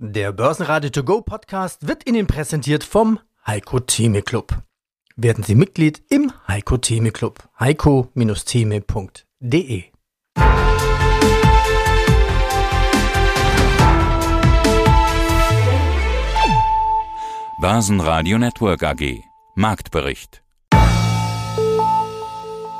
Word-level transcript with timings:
Der 0.00 0.30
Börsenradio 0.30 0.90
To 0.90 1.02
Go 1.02 1.22
Podcast 1.22 1.88
wird 1.88 2.08
Ihnen 2.08 2.28
präsentiert 2.28 2.84
vom 2.84 3.18
Heiko 3.44 3.80
Theme 3.80 4.22
Club. 4.22 4.62
Werden 5.16 5.42
Sie 5.42 5.56
Mitglied 5.56 6.00
im 6.08 6.32
Heiko 6.46 6.76
Theme 6.76 7.10
Club. 7.10 7.40
heiko-theme.de 7.58 9.82
Börsenradio 17.60 18.38
Network 18.38 18.84
AG 18.84 19.24
Marktbericht 19.56 20.44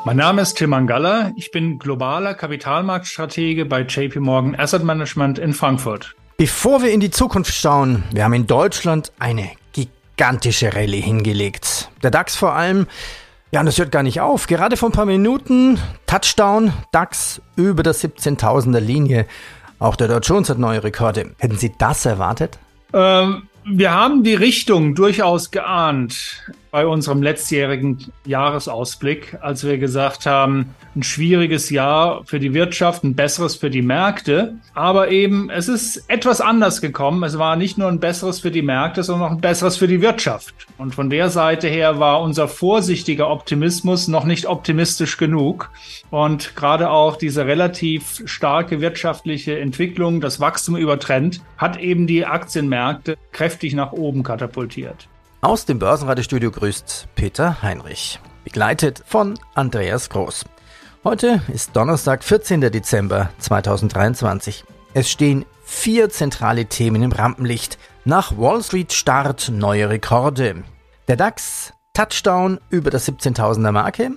mein 0.05 0.17
Name 0.17 0.41
ist 0.41 0.55
Tim 0.55 0.71
Mangalla. 0.71 1.33
Ich 1.37 1.51
bin 1.51 1.79
globaler 1.79 2.33
Kapitalmarktstratege 2.33 3.67
bei 3.67 3.83
JP 3.83 4.21
Morgan 4.21 4.55
Asset 4.55 4.83
Management 4.83 5.39
in 5.39 5.53
Frankfurt. 5.53 6.17
Bevor 6.41 6.83
wir 6.83 6.93
in 6.93 7.01
die 7.01 7.11
Zukunft 7.11 7.53
schauen, 7.53 8.05
wir 8.13 8.23
haben 8.23 8.33
in 8.33 8.47
Deutschland 8.47 9.11
eine 9.19 9.51
gigantische 9.73 10.73
Rallye 10.73 11.01
hingelegt. 11.01 11.91
Der 12.05 12.13
DAX 12.13 12.37
vor 12.37 12.53
allem, 12.53 12.87
ja, 13.51 13.61
das 13.65 13.77
hört 13.77 13.91
gar 13.91 14.05
nicht 14.05 14.21
auf. 14.21 14.47
Gerade 14.47 14.77
vor 14.77 14.89
ein 14.89 14.93
paar 14.93 15.05
Minuten, 15.05 15.81
Touchdown, 16.07 16.73
DAX 16.93 17.43
über 17.57 17.83
der 17.83 17.93
17.000er 17.93 18.79
Linie. 18.79 19.27
Auch 19.81 19.97
der 19.97 20.07
Dow 20.07 20.21
Jones 20.21 20.49
hat 20.49 20.59
neue 20.59 20.85
Rekorde. 20.85 21.35
Hätten 21.39 21.59
Sie 21.59 21.73
das 21.77 22.07
erwartet? 22.07 22.57
Ähm, 22.93 23.49
wir 23.65 23.91
haben 23.91 24.23
die 24.23 24.37
Richtung 24.37 24.95
durchaus 24.95 25.51
geahnt 25.51 26.45
bei 26.71 26.87
unserem 26.87 27.23
letztjährigen 27.23 28.13
Jahresausblick, 28.27 29.39
als 29.41 29.65
wir 29.65 29.79
gesagt 29.79 30.27
haben, 30.27 30.75
ein 30.95 31.03
schwieriges 31.03 31.71
Jahr 31.71 32.25
für 32.25 32.41
die 32.41 32.55
Wirtschaft, 32.55 33.05
ein 33.05 33.15
besseres 33.15 33.57
für 33.57 33.71
die 33.71 33.83
Märkte. 33.83 34.57
Aber 34.75 35.11
eben, 35.11 35.51
es 35.51 35.69
ist 35.69 36.05
etwas 36.09 36.41
anders 36.41 36.81
gekommen. 36.81 37.23
Es 37.23 37.39
war 37.39 37.57
nicht 37.57 37.79
nur 37.79 37.89
ein 37.89 38.01
besseres 38.01 38.41
für 38.41 38.51
die 38.51 38.63
Märkte, 38.63 39.03
sondern 39.03 39.29
auch 39.29 39.35
ein 39.35 39.41
besseres 39.41 39.77
für 39.77 39.89
die 39.89 40.03
Wirtschaft. 40.03 40.55
Und 40.77 40.95
von 40.95 41.11
der 41.11 41.31
Seite 41.31 41.69
her 41.69 41.99
war 41.99 42.21
unser 42.21 42.49
vorsichtiger 42.49 43.31
Optimismus 43.31 44.09
noch 44.09 44.25
nicht 44.25 44.47
optimistisch 44.47 45.17
genug. 45.17 45.71
Und 46.11 46.57
gerade 46.57 46.91
auch 46.91 47.17
diese 47.17 47.47
relativ 47.47 48.23
starke 48.27 48.81
wirtschaftliche 48.81 49.59
Entwicklung, 49.59 50.21
das 50.21 50.41
Wachstum 50.41 50.77
über 50.77 50.99
Trend, 50.99 51.41
hat 51.57 51.79
eben 51.79 52.07
die 52.07 52.27
Aktienmärkte 52.27 53.17
kräftig 53.33 53.75
nach 53.75 53.93
oben 53.93 54.23
katapultiert. 54.23 55.09
Aus 55.41 55.65
dem 55.65 55.79
Börsenratestudio 55.79 56.51
grüßt 56.51 57.07
Peter 57.15 57.63
Heinrich, 57.63 58.19
begleitet 58.43 59.05
von 59.07 59.39
Andreas 59.55 60.11
Groß. 60.11 60.45
Heute 61.05 61.43
ist 61.55 61.77
Donnerstag, 61.77 62.25
14. 62.25 62.61
Dezember 62.61 63.31
2023. 63.39 64.65
Es 64.95 65.09
stehen 65.09 65.45
vier 65.63 66.11
zentrale 66.11 66.67
Themen 66.67 67.05
im 67.05 67.13
Rampenlicht. 67.13 67.79
Nach 68.05 68.37
Wall 68.37 68.65
Street 68.65 68.93
Start 68.93 69.53
neue 69.55 69.89
Rekorde. 69.89 70.65
Der 71.07 71.15
DAX 71.15 71.73
Touchdown 71.95 72.59
über 72.69 72.91
der 72.91 73.01
17.000er 73.01 73.71
Marke. 73.71 74.11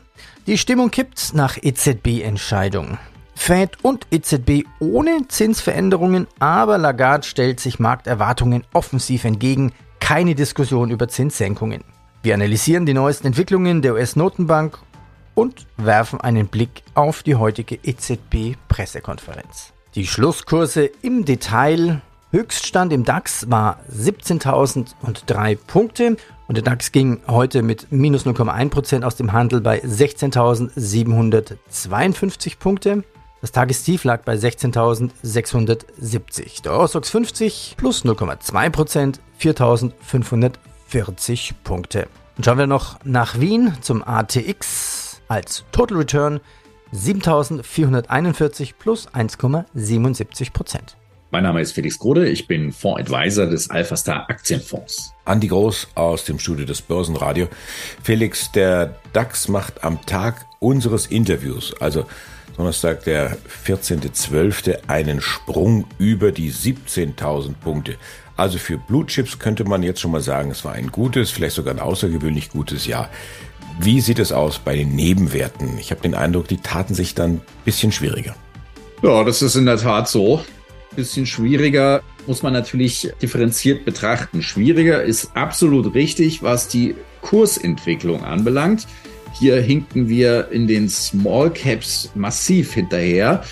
Die 0.48 0.58
Stimmung 0.58 0.90
kippt 0.90 1.36
nach 1.36 1.56
EZB-Entscheidung. 1.62 2.98
Fed 3.36 3.78
und 3.84 4.08
EZB 4.10 4.66
ohne 4.80 5.28
Zinsveränderungen, 5.28 6.26
aber 6.40 6.80
Lagarde 6.80 7.28
stellt 7.28 7.60
sich 7.60 7.78
Markterwartungen 7.80 8.64
offensiv 8.74 9.24
entgegen 9.24 9.72
keine 10.14 10.36
Diskussion 10.36 10.90
über 10.90 11.08
Zinssenkungen. 11.08 11.86
Wir 12.22 12.34
analysieren 12.34 12.86
die 12.86 12.94
neuesten 12.94 13.28
Entwicklungen 13.28 13.82
der 13.82 13.94
US-Notenbank 13.94 14.78
und 15.36 15.66
werfen 15.78 16.20
einen 16.20 16.48
Blick 16.48 16.84
auf 16.96 17.24
die 17.24 17.36
heutige 17.36 17.76
EZB-Pressekonferenz. 17.76 19.72
Die 19.96 20.06
Schlusskurse 20.06 20.92
im 21.02 21.24
Detail. 21.24 22.02
Höchststand 22.32 22.92
im 22.92 23.06
DAX 23.06 23.50
war 23.50 23.80
17.003 23.90 25.58
Punkte 25.66 26.18
und 26.50 26.58
der 26.58 26.66
DAX 26.66 26.92
ging 26.92 27.22
heute 27.28 27.62
mit 27.62 27.90
minus 27.94 28.26
0,1% 28.26 29.04
aus 29.04 29.16
dem 29.16 29.32
Handel 29.32 29.62
bei 29.62 29.82
16.752 29.82 32.60
Punkte. 32.60 33.06
Das 33.42 33.52
Tagestief 33.52 34.04
lag 34.04 34.24
bei 34.24 34.36
16.670. 34.36 36.62
Der 36.62 36.74
Eurostox 36.74 37.10
50 37.10 37.74
plus 37.76 38.06
0,2%, 38.06 39.16
4.540 39.40 41.54
Punkte. 41.64 42.08
Und 42.38 42.46
schauen 42.46 42.60
wir 42.60 42.68
noch 42.68 43.00
nach 43.04 43.40
Wien 43.40 43.74
zum 43.82 44.08
ATX 44.08 45.24
als 45.28 45.66
Total 45.72 45.98
Return 45.98 46.40
7.441 46.94 48.74
plus 48.78 49.10
1,77%. 49.10 50.80
Mein 51.32 51.44
Name 51.44 51.62
ist 51.62 51.72
Felix 51.72 51.98
Grode, 51.98 52.30
ich 52.30 52.46
bin 52.46 52.72
Fondsadvisor 52.72 53.48
des 53.48 53.70
Alphastar 53.70 54.30
Aktienfonds. 54.30 55.14
Andi 55.26 55.48
Groß 55.48 55.88
aus 55.96 56.26
dem 56.26 56.38
Studio 56.38 56.66
des 56.66 56.82
Börsenradio. 56.82 57.48
Felix, 58.04 58.52
der 58.52 58.98
DAX 59.14 59.48
macht 59.48 59.84
am 59.84 60.06
Tag 60.06 60.46
unseres 60.60 61.08
Interviews, 61.08 61.74
also 61.80 62.06
Donnerstag, 62.58 63.04
der 63.04 63.38
14.12., 63.66 64.88
einen 64.88 65.22
Sprung 65.22 65.86
über 65.98 66.32
die 66.32 66.52
17.000 66.52 67.56
Punkte. 67.56 67.98
Also 68.36 68.58
für 68.58 68.78
Blue 68.78 69.06
Chips 69.06 69.40
könnte 69.40 69.64
man 69.64 69.84
jetzt 69.84 70.02
schon 70.02 70.12
mal 70.12 70.22
sagen, 70.22 70.52
es 70.52 70.66
war 70.66 70.74
ein 70.74 70.92
gutes, 70.92 71.32
vielleicht 71.32 71.56
sogar 71.56 71.74
ein 71.74 71.80
außergewöhnlich 71.80 72.50
gutes 72.50 72.86
Jahr. 72.88 73.10
Wie 73.80 74.02
sieht 74.02 74.20
es 74.20 74.32
aus 74.32 74.60
bei 74.60 74.76
den 74.76 74.96
Nebenwerten? 74.96 75.78
Ich 75.78 75.92
habe 75.92 76.02
den 76.02 76.16
Eindruck, 76.16 76.48
die 76.48 76.58
taten 76.58 76.94
sich 76.94 77.16
dann 77.16 77.36
ein 77.36 77.42
bisschen 77.66 77.92
schwieriger. 77.92 78.36
Ja, 79.02 79.24
das 79.24 79.42
ist 79.42 79.56
in 79.56 79.66
der 79.66 79.78
Tat 79.78 80.08
so. 80.08 80.44
Bisschen 80.96 81.26
schwieriger 81.26 82.04
muss 82.28 82.44
man 82.44 82.54
natürlich 82.54 83.12
differenziert 83.22 83.86
betrachten. 83.86 84.42
Schwieriger 84.42 85.02
ist 85.04 85.36
absolut 85.36 85.94
richtig, 85.96 86.44
was 86.44 86.68
die 86.68 86.96
Kursentwicklung 87.22 88.24
anbelangt. 88.24 88.88
Hier 89.34 89.62
hinken 89.62 90.10
wir 90.10 90.50
in 90.52 90.68
den 90.68 90.90
Small 90.90 91.52
Caps 91.52 92.12
massiv 92.16 92.74
hinterher, 92.74 93.44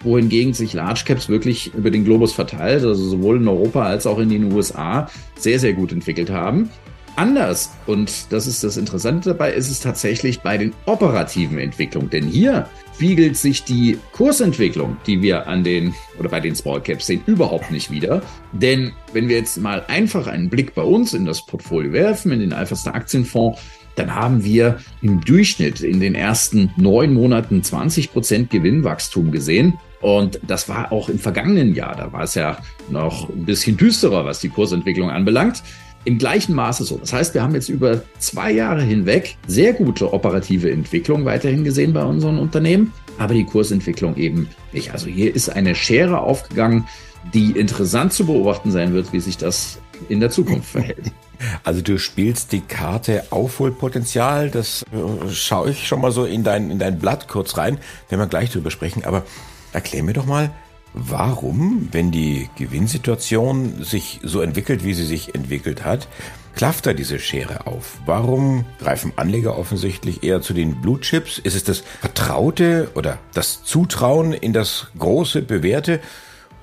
wohingegen 0.00 0.54
sich 0.54 0.72
Large 0.72 1.02
Caps 1.06 1.28
wirklich 1.28 1.72
über 1.74 1.90
den 1.90 2.04
Globus 2.04 2.32
verteilt, 2.32 2.84
also 2.84 3.02
sowohl 3.02 3.36
in 3.36 3.48
Europa 3.48 3.84
als 3.84 4.06
auch 4.06 4.18
in 4.18 4.28
den 4.28 4.52
USA, 4.52 5.08
sehr, 5.36 5.58
sehr 5.58 5.72
gut 5.72 5.92
entwickelt 5.92 6.30
haben. 6.30 6.70
Anders, 7.16 7.70
und 7.86 8.32
das 8.32 8.48
ist 8.48 8.64
das 8.64 8.76
Interessante 8.76 9.30
dabei, 9.30 9.52
ist 9.52 9.70
es 9.70 9.78
tatsächlich 9.78 10.40
bei 10.40 10.58
den 10.58 10.72
operativen 10.86 11.58
Entwicklungen. 11.58 12.10
Denn 12.10 12.26
hier 12.26 12.68
spiegelt 12.94 13.36
sich 13.36 13.62
die 13.62 13.98
Kursentwicklung, 14.12 14.96
die 15.06 15.22
wir 15.22 15.46
an 15.46 15.62
den 15.62 15.94
oder 16.18 16.28
bei 16.28 16.40
den 16.40 16.56
Small 16.56 16.80
Caps 16.80 17.06
sehen, 17.06 17.22
überhaupt 17.26 17.70
nicht 17.70 17.90
wieder. 17.92 18.20
Denn 18.52 18.92
wenn 19.12 19.28
wir 19.28 19.36
jetzt 19.36 19.58
mal 19.58 19.84
einfach 19.86 20.26
einen 20.26 20.50
Blick 20.50 20.74
bei 20.74 20.82
uns 20.82 21.14
in 21.14 21.24
das 21.24 21.46
Portfolio 21.46 21.92
werfen, 21.92 22.32
in 22.32 22.40
den 22.40 22.52
Alphastar 22.52 22.96
Aktienfonds, 22.96 23.60
dann 23.96 24.14
haben 24.14 24.44
wir 24.44 24.78
im 25.02 25.20
Durchschnitt 25.20 25.80
in 25.80 26.00
den 26.00 26.14
ersten 26.14 26.70
neun 26.76 27.12
Monaten 27.14 27.62
20 27.62 28.12
Prozent 28.12 28.50
Gewinnwachstum 28.50 29.30
gesehen. 29.30 29.74
Und 30.00 30.40
das 30.46 30.68
war 30.68 30.92
auch 30.92 31.08
im 31.08 31.18
vergangenen 31.18 31.74
Jahr. 31.74 31.96
Da 31.96 32.12
war 32.12 32.22
es 32.22 32.34
ja 32.34 32.58
noch 32.90 33.28
ein 33.30 33.44
bisschen 33.44 33.76
düsterer, 33.76 34.24
was 34.24 34.40
die 34.40 34.50
Kursentwicklung 34.50 35.10
anbelangt. 35.10 35.62
Im 36.04 36.18
gleichen 36.18 36.54
Maße 36.54 36.84
so. 36.84 36.98
Das 36.98 37.14
heißt, 37.14 37.32
wir 37.32 37.42
haben 37.42 37.54
jetzt 37.54 37.70
über 37.70 38.02
zwei 38.18 38.52
Jahre 38.52 38.82
hinweg 38.82 39.38
sehr 39.46 39.72
gute 39.72 40.12
operative 40.12 40.70
Entwicklung 40.70 41.24
weiterhin 41.24 41.64
gesehen 41.64 41.94
bei 41.94 42.04
unseren 42.04 42.38
Unternehmen, 42.38 42.92
aber 43.16 43.32
die 43.32 43.46
Kursentwicklung 43.46 44.16
eben 44.16 44.48
nicht. 44.72 44.92
Also 44.92 45.06
hier 45.06 45.34
ist 45.34 45.48
eine 45.48 45.74
Schere 45.74 46.20
aufgegangen, 46.20 46.84
die 47.32 47.52
interessant 47.52 48.12
zu 48.12 48.26
beobachten 48.26 48.70
sein 48.70 48.92
wird, 48.92 49.12
wie 49.12 49.20
sich 49.20 49.36
das 49.36 49.78
in 50.08 50.20
der 50.20 50.30
Zukunft 50.30 50.70
verhält. 50.70 51.12
Also 51.62 51.82
du 51.82 51.98
spielst 51.98 52.52
die 52.52 52.60
Karte 52.60 53.24
Aufholpotenzial, 53.30 54.50
das 54.50 54.82
äh, 54.92 55.28
schaue 55.30 55.70
ich 55.70 55.86
schon 55.86 56.00
mal 56.00 56.12
so 56.12 56.24
in 56.24 56.44
dein, 56.44 56.70
in 56.70 56.78
dein 56.78 56.98
Blatt 56.98 57.28
kurz 57.28 57.58
rein, 57.58 57.78
wenn 58.08 58.18
wir 58.18 58.28
gleich 58.28 58.50
drüber 58.50 58.70
sprechen. 58.70 59.04
Aber 59.04 59.24
erklär 59.72 60.04
mir 60.04 60.14
doch 60.14 60.26
mal, 60.26 60.52
warum, 60.94 61.88
wenn 61.92 62.10
die 62.12 62.48
Gewinnsituation 62.56 63.84
sich 63.84 64.20
so 64.22 64.40
entwickelt, 64.40 64.84
wie 64.84 64.94
sie 64.94 65.04
sich 65.04 65.34
entwickelt 65.34 65.84
hat, 65.84 66.08
klafft 66.54 66.86
da 66.86 66.92
diese 66.92 67.18
Schere 67.18 67.66
auf? 67.66 67.98
Warum 68.06 68.64
greifen 68.78 69.12
Anleger 69.16 69.58
offensichtlich 69.58 70.22
eher 70.22 70.40
zu 70.40 70.54
den 70.54 70.80
Blue 70.80 71.00
Chips? 71.00 71.38
Ist 71.38 71.56
es 71.56 71.64
das 71.64 71.82
Vertraute 72.00 72.90
oder 72.94 73.18
das 73.34 73.64
Zutrauen 73.64 74.32
in 74.32 74.52
das 74.52 74.86
große, 74.98 75.42
bewährte 75.42 76.00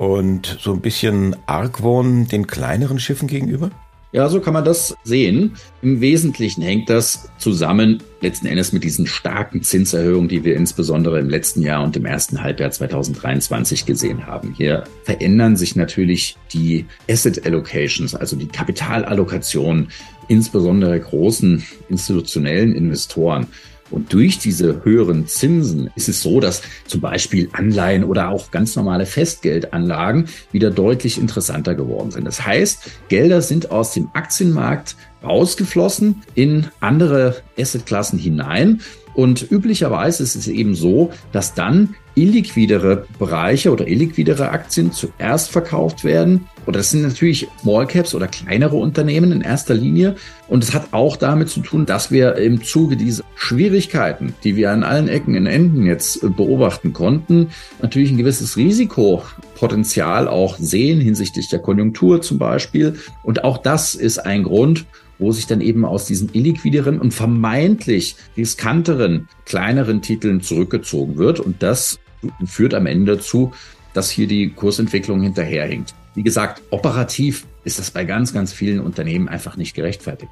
und 0.02 0.58
so 0.60 0.74
ein 0.74 0.82
bisschen 0.82 1.36
Argwohn 1.46 2.28
den 2.28 2.48
kleineren 2.48 3.00
Schiffen 3.00 3.28
gegenüber? 3.28 3.70
Ja, 4.14 4.28
so 4.30 4.42
kann 4.42 4.56
man 4.56 4.66
das 4.66 4.96
sehen. 5.04 5.54
Im 5.84 6.02
Wesentlichen 6.02 6.64
hängt 6.64 6.90
das 6.90 7.30
zusammen 7.38 8.02
letzten 8.20 8.48
Endes 8.48 8.74
mit 8.74 8.84
diesen 8.84 9.06
starken 9.06 9.62
Zinserhöhungen, 9.62 10.28
die 10.28 10.44
wir 10.44 10.56
insbesondere 10.56 11.20
im 11.20 11.30
letzten 11.30 11.62
Jahr 11.62 11.84
und 11.84 11.96
im 11.96 12.08
ersten 12.08 12.42
Halbjahr 12.42 12.72
2023 12.72 13.86
gesehen 13.86 14.26
haben. 14.26 14.56
Hier 14.58 14.86
verändern 15.04 15.56
sich 15.56 15.76
natürlich 15.76 16.36
die 16.52 16.88
Asset 17.08 17.46
Allocations, 17.46 18.16
also 18.16 18.36
die 18.36 18.48
Kapitalallokation, 18.48 19.90
insbesondere 20.28 21.00
großen 21.00 21.64
institutionellen 21.90 22.74
Investoren. 22.74 23.46
Und 23.92 24.14
durch 24.14 24.40
diese 24.40 24.84
höheren 24.84 25.28
Zinsen 25.28 25.90
ist 25.96 26.10
es 26.10 26.22
so, 26.22 26.40
dass 26.40 26.62
zum 26.88 27.02
Beispiel 27.02 27.50
Anleihen 27.52 28.04
oder 28.04 28.30
auch 28.30 28.52
ganz 28.52 28.76
normale 28.76 29.06
Festgeldanlagen 29.06 30.30
wieder 30.52 30.72
deutlich 30.72 31.20
interessanter 31.20 31.76
geworden 31.76 32.12
sind. 32.12 32.26
Das 32.26 32.46
heißt, 32.46 32.90
Gelder 33.10 33.42
sind 33.42 33.72
aus 33.72 33.94
dem 33.94 34.10
Aktienmarkt 34.14 34.96
rausgeflossen 35.24 36.24
in 36.36 36.68
andere 36.80 37.42
Assetklassen 37.58 38.18
hinein. 38.18 38.82
Und 39.14 39.50
üblicherweise 39.52 40.24
ist 40.24 40.36
es 40.36 40.48
eben 40.48 40.76
so, 40.76 41.12
dass 41.32 41.54
dann 41.54 41.96
illiquidere 42.16 43.06
Bereiche 43.20 43.72
oder 43.72 43.88
illiquidere 43.88 44.50
Aktien 44.50 44.92
zuerst 44.92 45.50
verkauft 45.50 46.04
werden. 46.04 46.48
Oder 46.66 46.80
das 46.80 46.92
sind 46.92 47.04
natürlich 47.04 47.48
Small 47.62 47.88
Caps 47.88 48.14
oder 48.14 48.28
kleinere 48.28 48.76
Unternehmen 48.76 49.32
in 49.32 49.42
erster 49.42 49.74
Linie. 49.74 50.16
Und 50.48 50.64
es 50.64 50.74
hat 50.74 50.90
auch 50.92 51.16
damit 51.16 51.50
zu 51.50 51.62
tun, 51.62 51.86
dass 51.86 52.12
wir 52.12 52.36
im 52.36 52.64
Zuge 52.64 52.98
dieser 52.98 53.24
Schwierigkeiten, 53.36 54.36
die 54.44 54.56
wir 54.56 54.72
an 54.72 54.84
allen 54.84 55.08
Ecken 55.08 55.36
und 55.38 55.48
Enden 55.48 55.86
jetzt 55.86 56.22
beobachten 56.36 56.94
konnten, 56.94 57.48
natürlich 57.82 58.12
ein 58.12 58.18
gewisses 58.18 58.58
Risikopotenzial 58.58 60.28
auch 60.28 60.58
sehen 60.58 61.00
hinsichtlich 61.00 61.48
der 61.50 61.60
Konjunktur 61.60 62.22
zum 62.22 62.38
Beispiel. 62.38 62.96
Und 63.24 63.44
auch 63.44 63.58
das 63.58 63.96
ist 63.96 64.20
ein 64.20 64.44
Grund, 64.44 64.86
wo 65.22 65.32
sich 65.32 65.48
dann 65.48 65.62
eben 65.62 65.86
aus 65.86 66.06
diesen 66.06 66.30
illiquideren 66.34 67.00
und 67.00 67.14
vermeintlich 67.14 68.16
riskanteren 68.36 69.30
kleineren 69.46 70.02
Titeln 70.02 70.42
zurückgezogen 70.42 71.18
wird. 71.18 71.40
Und 71.40 71.64
das 71.64 72.00
führt 72.46 72.74
am 72.74 72.88
Ende 72.88 73.16
dazu, 73.18 73.52
dass 73.94 74.10
hier 74.10 74.28
die 74.28 74.50
Kursentwicklung 74.50 75.22
hinterherhinkt. 75.22 75.94
Wie 76.16 76.24
gesagt, 76.24 76.64
operativ 76.72 77.46
ist 77.64 77.80
das 77.80 77.92
bei 77.92 78.04
ganz, 78.04 78.34
ganz 78.34 78.52
vielen 78.52 78.80
Unternehmen 78.80 79.30
einfach 79.30 79.58
nicht 79.58 79.76
gerechtfertigt. 79.76 80.32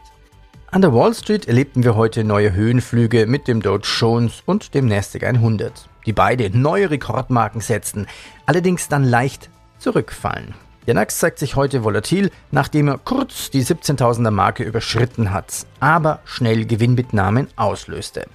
An 0.72 0.82
der 0.82 0.94
Wall 0.94 1.14
Street 1.14 1.48
erlebten 1.48 1.84
wir 1.84 1.96
heute 1.96 2.24
neue 2.24 2.54
Höhenflüge 2.54 3.28
mit 3.28 3.48
dem 3.48 3.62
Dow 3.62 3.78
Jones 3.78 4.44
und 4.46 4.74
dem 4.74 4.88
Nasdaq 4.88 5.24
100, 5.24 5.90
die 6.06 6.14
beide 6.14 6.56
neue 6.56 6.92
Rekordmarken 6.92 7.62
setzten, 7.62 8.08
allerdings 8.46 8.88
dann 8.88 9.04
leicht 9.04 9.50
zurückfallen. 9.80 10.54
Der 10.90 10.96
NAX 10.96 11.20
zeigt 11.20 11.38
sich 11.38 11.56
heute 11.56 11.84
volatil, 11.84 12.32
nachdem 12.50 12.88
er 12.88 12.98
kurz 12.98 13.52
die 13.52 13.64
17.000er 13.64 14.32
Marke 14.32 14.64
überschritten 14.64 15.32
hat, 15.32 15.68
aber 15.80 16.20
schnell 16.26 16.66
Gewinnmitnahmen 16.66 17.48
auslöste. 17.58 18.26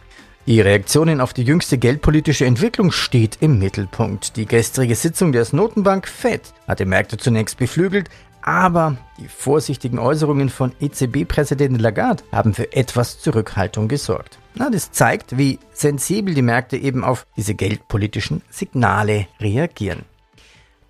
Die 0.47 0.61
Reaktionen 0.61 1.21
auf 1.21 1.33
die 1.33 1.43
jüngste 1.43 1.79
geldpolitische 1.79 2.47
Entwicklung 2.47 2.93
steht 2.93 3.39
im 3.41 3.59
Mittelpunkt. 3.59 4.37
Die 4.37 4.47
gestrige 4.47 4.95
Sitzung 4.95 5.33
der 5.33 5.45
Notenbank 5.51 6.07
Fed 6.07 6.43
hat 6.69 6.79
die 6.79 6.85
Märkte 6.85 7.17
zunächst 7.17 7.59
beflügelt, 7.59 8.09
aber 8.41 8.99
die 9.19 9.27
vorsichtigen 9.27 9.99
Äußerungen 9.99 10.49
von 10.49 10.71
EZB-Präsidentin 10.81 11.81
Lagarde 11.81 12.23
haben 12.31 12.55
für 12.55 12.73
etwas 12.73 13.19
Zurückhaltung 13.19 13.89
gesorgt. 13.89 14.39
Na, 14.55 14.71
das 14.71 14.93
zeigt, 14.93 15.37
wie 15.37 15.59
sensibel 15.73 16.35
die 16.35 16.43
Märkte 16.43 16.77
eben 16.77 17.03
auf 17.03 17.27
diese 17.37 17.57
geldpolitischen 17.57 18.43
Signale 18.49 19.27
reagieren. 19.41 20.05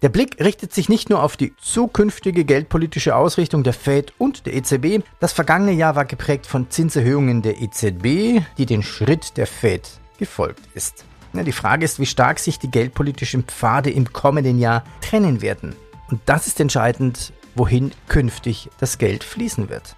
Der 0.04 0.10
Blick 0.10 0.38
richtet 0.38 0.74
sich 0.74 0.90
nicht 0.90 1.08
nur 1.08 1.22
auf 1.22 1.38
die 1.38 1.56
zukünftige 1.56 2.44
geldpolitische 2.44 3.16
Ausrichtung 3.16 3.62
der 3.62 3.72
Fed 3.72 4.12
und 4.18 4.44
der 4.44 4.52
EZB. 4.52 5.02
Das 5.18 5.32
vergangene 5.32 5.72
Jahr 5.72 5.96
war 5.96 6.04
geprägt 6.04 6.46
von 6.46 6.68
Zinserhöhungen 6.68 7.40
der 7.40 7.62
EZB, 7.62 8.44
die 8.58 8.66
den 8.66 8.82
Schritt 8.82 9.38
der 9.38 9.46
Fed 9.46 9.88
gefolgt 10.18 10.60
ist. 10.74 11.06
Die 11.32 11.52
Frage 11.52 11.86
ist, 11.86 12.00
wie 12.00 12.04
stark 12.04 12.38
sich 12.38 12.58
die 12.58 12.70
geldpolitischen 12.70 13.44
Pfade 13.44 13.88
im 13.88 14.12
kommenden 14.12 14.58
Jahr 14.58 14.84
trennen 15.00 15.40
werden. 15.40 15.74
Und 16.10 16.20
das 16.26 16.48
ist 16.48 16.60
entscheidend, 16.60 17.32
wohin 17.54 17.90
künftig 18.06 18.68
das 18.80 18.98
Geld 18.98 19.24
fließen 19.24 19.70
wird. 19.70 19.96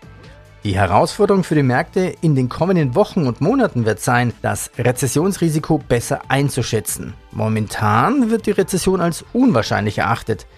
Die 0.67 0.75
Herausforderung 0.75 1.45
für 1.45 1.55
die 1.55 1.63
Märkte 1.63 2.13
in 2.23 2.35
den 2.35 2.49
kommenden 2.49 2.97
Wochen 2.97 3.29
und 3.29 3.41
Monaten 3.41 3.87
wird 3.87 4.01
sein, 4.01 4.33
das 4.43 4.73
Rezessionsrisiko 4.77 5.79
besser 5.79 6.23
einzuschätzen. 6.27 7.15
Momentan 7.31 8.31
wird 8.31 8.47
die 8.47 8.51
Rezession 8.51 9.01
als 9.01 9.25
unwahrscheinlich 9.33 9.99
erachtet, 9.99 10.49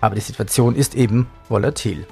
aber 0.00 0.14
die 0.14 0.20
Situation 0.20 0.76
ist 0.76 0.94
eben 0.94 1.26
volatil. 1.48 2.06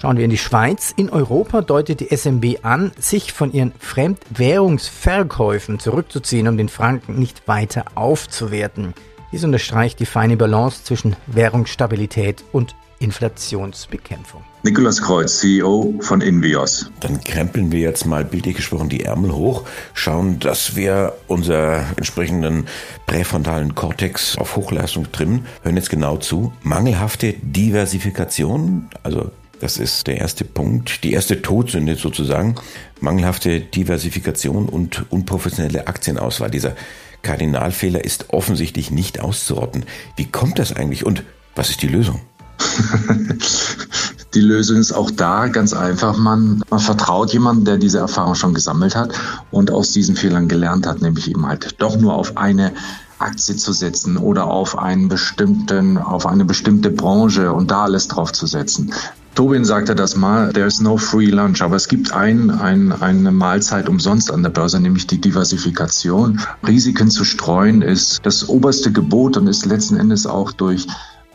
Schauen 0.00 0.18
wir 0.18 0.24
in 0.24 0.30
die 0.30 0.38
Schweiz. 0.38 0.94
In 0.96 1.10
Europa 1.10 1.62
deutet 1.62 1.98
die 1.98 2.16
SMB 2.16 2.60
an, 2.62 2.92
sich 2.96 3.32
von 3.32 3.52
ihren 3.52 3.72
Fremdwährungsverkäufen 3.80 5.80
zurückzuziehen, 5.80 6.46
um 6.46 6.56
den 6.56 6.68
Franken 6.68 7.18
nicht 7.18 7.48
weiter 7.48 7.86
aufzuwerten. 7.96 8.94
Dies 9.32 9.42
unterstreicht 9.42 9.98
die 9.98 10.06
feine 10.06 10.36
Balance 10.36 10.84
zwischen 10.84 11.16
Währungsstabilität 11.26 12.44
und 12.52 12.76
Inflationsbekämpfung. 12.98 14.42
Nikolaus 14.62 15.00
Kreuz, 15.02 15.38
CEO 15.38 15.94
von 16.00 16.20
Invios. 16.20 16.90
Dann 17.00 17.22
krempeln 17.22 17.70
wir 17.70 17.80
jetzt 17.80 18.06
mal 18.06 18.24
bildlich 18.24 18.56
gesprochen 18.56 18.88
die 18.88 19.04
Ärmel 19.04 19.32
hoch, 19.32 19.64
schauen, 19.94 20.38
dass 20.40 20.76
wir 20.76 21.14
unser 21.26 21.84
entsprechenden 21.96 22.66
präfrontalen 23.06 23.74
Kortex 23.74 24.38
auf 24.38 24.56
Hochleistung 24.56 25.12
trimmen, 25.12 25.46
hören 25.62 25.76
jetzt 25.76 25.90
genau 25.90 26.16
zu. 26.16 26.52
Mangelhafte 26.62 27.34
Diversifikation, 27.42 28.88
also 29.02 29.30
das 29.60 29.78
ist 29.78 30.06
der 30.06 30.18
erste 30.18 30.44
Punkt, 30.44 31.02
die 31.04 31.12
erste 31.12 31.40
Todsünde 31.40 31.96
sozusagen. 31.96 32.56
Mangelhafte 33.00 33.60
Diversifikation 33.60 34.68
und 34.68 35.10
unprofessionelle 35.10 35.86
Aktienauswahl. 35.86 36.50
Dieser 36.50 36.76
Kardinalfehler 37.22 38.04
ist 38.04 38.30
offensichtlich 38.30 38.90
nicht 38.90 39.20
auszurotten. 39.20 39.84
Wie 40.16 40.26
kommt 40.26 40.58
das 40.58 40.74
eigentlich 40.74 41.06
und 41.06 41.22
was 41.54 41.70
ist 41.70 41.82
die 41.82 41.88
Lösung? 41.88 42.20
Die 44.34 44.40
Lösung 44.42 44.76
ist 44.76 44.92
auch 44.92 45.10
da 45.10 45.46
ganz 45.46 45.72
einfach. 45.72 46.18
Man, 46.18 46.62
man 46.68 46.80
vertraut 46.80 47.32
jemandem, 47.32 47.64
der 47.64 47.78
diese 47.78 47.98
Erfahrung 47.98 48.34
schon 48.34 48.52
gesammelt 48.52 48.94
hat 48.94 49.14
und 49.50 49.70
aus 49.70 49.92
diesen 49.92 50.14
Fehlern 50.14 50.46
gelernt 50.46 50.86
hat, 50.86 51.00
nämlich 51.00 51.30
eben 51.30 51.46
halt 51.46 51.76
doch 51.78 51.96
nur 51.96 52.14
auf 52.14 52.36
eine 52.36 52.72
Aktie 53.18 53.56
zu 53.56 53.72
setzen 53.72 54.18
oder 54.18 54.44
auf 54.44 54.76
einen 54.76 55.08
bestimmten, 55.08 55.96
auf 55.96 56.26
eine 56.26 56.44
bestimmte 56.44 56.90
Branche 56.90 57.52
und 57.52 57.70
da 57.70 57.84
alles 57.84 58.08
drauf 58.08 58.32
zu 58.32 58.46
setzen. 58.46 58.92
Tobin 59.34 59.64
sagte 59.64 59.94
das 59.94 60.16
mal, 60.16 60.52
there's 60.52 60.80
no 60.80 60.96
free 60.96 61.30
lunch, 61.30 61.62
aber 61.62 61.76
es 61.76 61.88
gibt 61.88 62.12
ein, 62.12 62.50
ein, 62.50 62.92
eine 62.92 63.32
Mahlzeit 63.32 63.88
umsonst 63.88 64.30
an 64.30 64.42
der 64.42 64.50
Börse, 64.50 64.80
nämlich 64.80 65.06
die 65.06 65.20
Diversifikation. 65.20 66.40
Risiken 66.66 67.10
zu 67.10 67.24
streuen 67.24 67.82
ist 67.82 68.20
das 68.22 68.48
oberste 68.48 68.92
Gebot 68.92 69.36
und 69.36 69.46
ist 69.46 69.66
letzten 69.66 69.96
Endes 69.96 70.26
auch 70.26 70.52
durch 70.52 70.86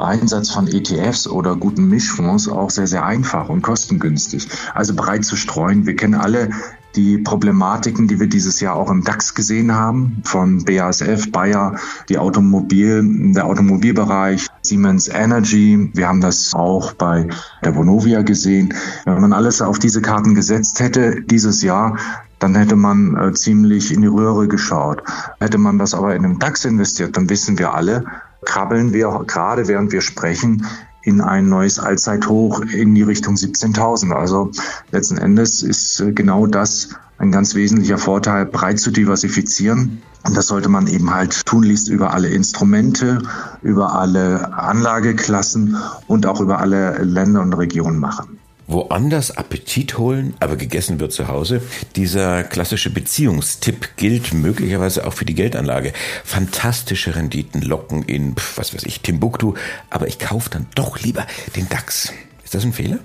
Einsatz 0.01 0.49
von 0.49 0.67
ETFs 0.67 1.27
oder 1.27 1.55
guten 1.55 1.87
Mischfonds 1.87 2.47
auch 2.47 2.69
sehr, 2.69 2.87
sehr 2.87 3.05
einfach 3.05 3.49
und 3.49 3.61
kostengünstig. 3.61 4.47
Also 4.73 4.95
breit 4.95 5.25
zu 5.25 5.35
streuen. 5.35 5.85
Wir 5.85 5.95
kennen 5.95 6.15
alle 6.15 6.49
die 6.95 7.17
Problematiken, 7.17 8.07
die 8.07 8.19
wir 8.19 8.27
dieses 8.27 8.59
Jahr 8.59 8.75
auch 8.75 8.89
im 8.89 9.03
DAX 9.03 9.33
gesehen 9.33 9.73
haben, 9.73 10.21
von 10.25 10.65
BASF, 10.65 11.31
Bayer, 11.31 11.75
die 12.09 12.17
Automobil, 12.17 13.33
der 13.33 13.45
Automobilbereich, 13.45 14.47
Siemens 14.61 15.07
Energy. 15.07 15.89
Wir 15.93 16.07
haben 16.07 16.21
das 16.21 16.53
auch 16.53 16.93
bei 16.93 17.27
der 17.63 17.75
Vonovia 17.75 18.21
gesehen. 18.21 18.73
Wenn 19.05 19.21
man 19.21 19.33
alles 19.33 19.61
auf 19.61 19.79
diese 19.79 20.01
Karten 20.01 20.35
gesetzt 20.35 20.79
hätte 20.79 21.21
dieses 21.21 21.61
Jahr, 21.61 21.97
dann 22.39 22.55
hätte 22.55 22.75
man 22.75 23.15
äh, 23.15 23.33
ziemlich 23.33 23.93
in 23.93 24.01
die 24.01 24.07
Röhre 24.07 24.47
geschaut. 24.47 25.03
Hätte 25.39 25.59
man 25.59 25.77
das 25.77 25.93
aber 25.93 26.15
in 26.15 26.25
einem 26.25 26.39
DAX 26.39 26.65
investiert, 26.65 27.15
dann 27.15 27.29
wissen 27.29 27.59
wir 27.59 27.73
alle, 27.73 28.03
krabbeln 28.45 28.93
wir 28.93 29.23
gerade 29.27 29.67
während 29.67 29.91
wir 29.91 30.01
sprechen 30.01 30.65
in 31.03 31.21
ein 31.21 31.49
neues 31.49 31.79
Allzeithoch 31.79 32.61
in 32.61 32.93
die 32.93 33.01
Richtung 33.01 33.35
17.000. 33.35 34.13
Also 34.13 34.51
letzten 34.91 35.17
Endes 35.17 35.63
ist 35.63 35.99
äh, 35.99 36.11
genau 36.11 36.45
das 36.47 36.89
ein 37.17 37.31
ganz 37.31 37.55
wesentlicher 37.55 37.97
Vorteil, 37.97 38.45
breit 38.45 38.79
zu 38.79 38.91
diversifizieren. 38.91 40.01
Und 40.23 40.37
das 40.37 40.47
sollte 40.47 40.69
man 40.69 40.87
eben 40.87 41.13
halt 41.13 41.45
tunlichst 41.45 41.87
über 41.87 42.13
alle 42.13 42.29
Instrumente, 42.29 43.21
über 43.61 43.95
alle 43.95 44.53
Anlageklassen 44.53 45.77
und 46.07 46.25
auch 46.25 46.41
über 46.41 46.59
alle 46.59 46.97
Länder 47.03 47.41
und 47.41 47.53
Regionen 47.53 47.99
machen 47.99 48.40
woanders 48.71 49.31
Appetit 49.31 49.97
holen, 49.97 50.33
aber 50.39 50.55
gegessen 50.55 50.99
wird 50.99 51.11
zu 51.11 51.27
Hause. 51.27 51.61
Dieser 51.95 52.43
klassische 52.43 52.89
Beziehungstipp 52.89 53.97
gilt 53.97 54.33
möglicherweise 54.33 55.05
auch 55.05 55.13
für 55.13 55.25
die 55.25 55.35
Geldanlage. 55.35 55.93
Fantastische 56.23 57.15
Renditen 57.15 57.61
locken 57.61 58.03
in, 58.03 58.35
was 58.55 58.73
weiß 58.73 58.83
ich, 58.83 59.01
Timbuktu, 59.01 59.53
aber 59.89 60.07
ich 60.07 60.19
kaufe 60.19 60.49
dann 60.49 60.67
doch 60.75 60.99
lieber 60.99 61.25
den 61.55 61.69
DAX. 61.69 62.13
Ist 62.43 62.55
das 62.55 62.63
ein 62.63 62.73
Fehler? 62.73 62.99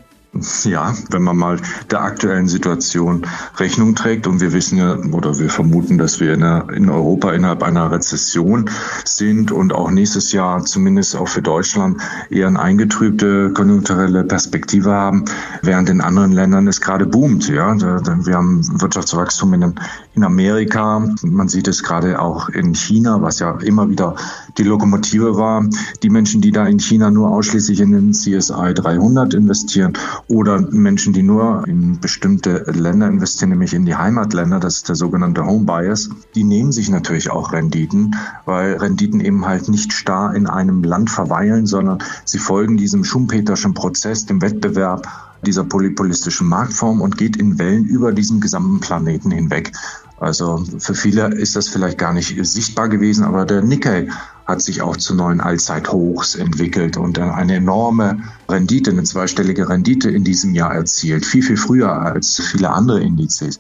Ja, 0.65 0.95
wenn 1.11 1.23
man 1.23 1.37
mal 1.37 1.59
der 1.91 2.03
aktuellen 2.03 2.49
Situation 2.49 3.27
Rechnung 3.59 3.95
trägt 3.95 4.27
und 4.27 4.41
wir 4.41 4.53
wissen 4.53 4.79
ja 4.79 4.97
oder 5.13 5.39
wir 5.39 5.51
vermuten, 5.51 5.99
dass 5.99 6.21
wir 6.21 6.35
in, 6.35 6.43
einer, 6.43 6.73
in 6.73 6.89
Europa 6.89 7.33
innerhalb 7.33 7.63
einer 7.63 7.91
Rezession 7.91 8.71
sind 9.05 9.53
und 9.53 9.73
auch 9.73 9.91
nächstes 9.91 10.33
Jahr 10.33 10.65
zumindest 10.65 11.17
auch 11.17 11.29
für 11.29 11.43
Deutschland 11.43 12.01
eher 12.31 12.49
eine 12.49 12.61
eingetrübte 12.61 13.53
konjunkturelle 13.53 14.25
Perspektive 14.25 14.93
haben, 14.93 15.25
während 15.63 15.89
in 15.89 16.01
anderen 16.01 16.33
Ländern 16.33 16.67
es 16.69 16.81
gerade 16.81 17.07
boomt. 17.07 17.49
Ja, 17.49 17.75
wir 17.79 18.35
haben 18.35 18.81
Wirtschaftswachstum 18.81 19.55
in 19.55 19.61
den, 19.61 19.75
in 20.17 20.25
Amerika. 20.25 21.07
Man 21.23 21.49
sieht 21.49 21.69
es 21.69 21.83
gerade 21.83 22.21
auch 22.21 22.49
in 22.49 22.75
China, 22.75 23.21
was 23.21 23.39
ja 23.39 23.59
immer 23.61 23.89
wieder 23.91 24.17
die 24.57 24.63
Lokomotive 24.63 25.37
war. 25.37 25.65
Die 26.03 26.11
Menschen, 26.11 26.41
die 26.41 26.51
da 26.51 26.67
in 26.67 26.79
China 26.79 27.11
nur 27.11 27.31
ausschließlich 27.31 27.81
in 27.81 27.93
den 27.93 28.13
CSI 28.13 28.73
300 28.75 29.35
investieren 29.35 29.93
oder 30.29 30.61
Menschen, 30.61 31.13
die 31.13 31.23
nur 31.23 31.69
in 31.69 32.01
bestimmte 32.01 32.65
Länder 32.73 33.09
investieren, 33.09 33.51
nämlich 33.51 33.75
in 33.75 33.85
die 33.85 33.95
Heimatländer, 33.95 34.59
das 34.59 34.79
ist 34.79 34.89
der 34.89 34.97
sogenannte 34.97 35.45
Home 35.45 35.67
Bias, 35.67 36.09
die 36.35 36.45
nehmen 36.45 36.73
sich 36.73 36.89
natürlich 36.89 37.31
auch 37.31 37.53
Renditen, 37.53 38.17
weil 38.47 38.75
Renditen 38.75 39.21
eben 39.21 39.47
halt 39.47 39.69
nicht 39.69 39.93
starr 39.93 40.35
in 40.35 40.47
einem 40.47 40.83
Land 40.83 41.11
verweilen, 41.11 41.67
sondern 41.67 41.99
sie 42.25 42.39
folgen 42.39 42.79
diesem 42.79 43.05
Schumpeterschen 43.05 43.75
Prozess, 43.75 44.25
dem 44.25 44.41
Wettbewerb 44.41 45.07
dieser 45.45 45.65
polypolistischen 45.65 46.47
Marktform 46.47 47.01
und 47.01 47.19
geht 47.19 47.37
in 47.37 47.59
Wellen 47.59 47.85
über 47.85 48.13
diesen 48.13 48.41
gesamten 48.41 48.81
Planeten 48.81 49.31
hinweg. 49.31 49.73
Also 50.19 50.65
für 50.79 50.95
viele 50.95 51.35
ist 51.35 51.57
das 51.57 51.69
vielleicht 51.69 51.99
gar 51.99 52.13
nicht 52.15 52.35
sichtbar 52.47 52.89
gewesen, 52.89 53.25
aber 53.25 53.45
der 53.45 53.63
Nikkei 53.63 54.09
hat 54.47 54.63
sich 54.63 54.81
auch 54.81 54.97
zu 54.97 55.15
neuen 55.15 55.41
Allzeithochs 55.41 56.37
entwickelt 56.37 56.97
und 56.97 57.19
eine 57.19 57.57
enorme 57.57 58.23
Rendite, 58.49 58.93
eine 58.93 59.03
zweistellige 59.03 59.69
Rendite 59.69 60.11
in 60.11 60.25
diesem 60.25 60.55
Jahr 60.55 60.75
erzielt. 60.75 61.27
Viel, 61.27 61.43
viel 61.43 61.57
früher 61.57 61.93
als 61.93 62.41
viele 62.41 62.71
andere 62.71 63.01
Indizes. 63.01 63.59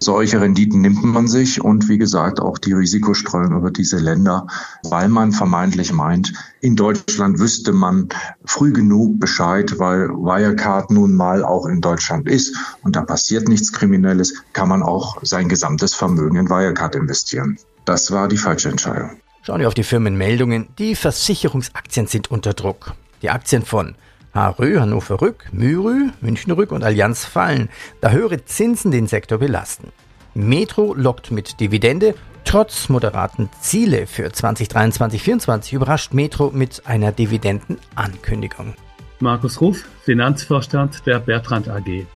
Solche 0.00 0.40
Renditen 0.40 0.80
nimmt 0.80 1.02
man 1.02 1.26
sich 1.26 1.60
und 1.60 1.88
wie 1.88 1.98
gesagt 1.98 2.38
auch 2.38 2.58
die 2.58 2.72
Risikostreuung 2.72 3.56
über 3.56 3.72
diese 3.72 3.98
Länder, 3.98 4.46
weil 4.84 5.08
man 5.08 5.32
vermeintlich 5.32 5.92
meint, 5.92 6.32
in 6.60 6.76
Deutschland 6.76 7.40
wüsste 7.40 7.72
man 7.72 8.08
früh 8.44 8.72
genug 8.72 9.18
Bescheid, 9.18 9.78
weil 9.78 10.08
Wirecard 10.10 10.92
nun 10.92 11.16
mal 11.16 11.44
auch 11.44 11.66
in 11.66 11.80
Deutschland 11.80 12.28
ist 12.28 12.56
und 12.82 12.94
da 12.94 13.02
passiert 13.02 13.48
nichts 13.48 13.72
Kriminelles, 13.72 14.34
kann 14.52 14.68
man 14.68 14.84
auch 14.84 15.18
sein 15.22 15.48
gesamtes 15.48 15.94
Vermögen 15.94 16.36
in 16.36 16.48
Wirecard 16.48 16.94
investieren. 16.94 17.58
Das 17.84 18.12
war 18.12 18.28
die 18.28 18.36
falsche 18.36 18.68
Entscheidung. 18.68 19.10
Schauen 19.42 19.60
wir 19.60 19.68
auf 19.68 19.74
die 19.74 19.82
Firmenmeldungen. 19.82 20.68
Die 20.78 20.94
Versicherungsaktien 20.94 22.06
sind 22.06 22.30
unter 22.30 22.54
Druck. 22.54 22.92
Die 23.22 23.30
Aktien 23.30 23.64
von 23.64 23.96
Harö, 24.38 24.78
Hannover 24.78 25.20
Rück, 25.20 25.48
Mürü, 25.52 26.10
München 26.20 26.52
Rück 26.52 26.70
und 26.70 26.84
Allianz 26.84 27.24
fallen, 27.24 27.68
da 28.00 28.10
höhere 28.10 28.44
Zinsen 28.44 28.92
den 28.92 29.08
Sektor 29.08 29.38
belasten. 29.38 29.88
Metro 30.34 30.94
lockt 30.94 31.32
mit 31.32 31.58
Dividende. 31.58 32.14
Trotz 32.44 32.88
moderaten 32.88 33.50
Ziele 33.60 34.06
für 34.06 34.28
2023-2024 34.28 35.74
überrascht 35.74 36.14
Metro 36.14 36.52
mit 36.52 36.86
einer 36.86 37.10
Dividendenankündigung. 37.10 38.74
Markus 39.18 39.60
Ruf, 39.60 39.84
Finanzvorstand 40.04 41.04
der 41.04 41.18
Bertrand 41.18 41.68
AG. 41.68 42.06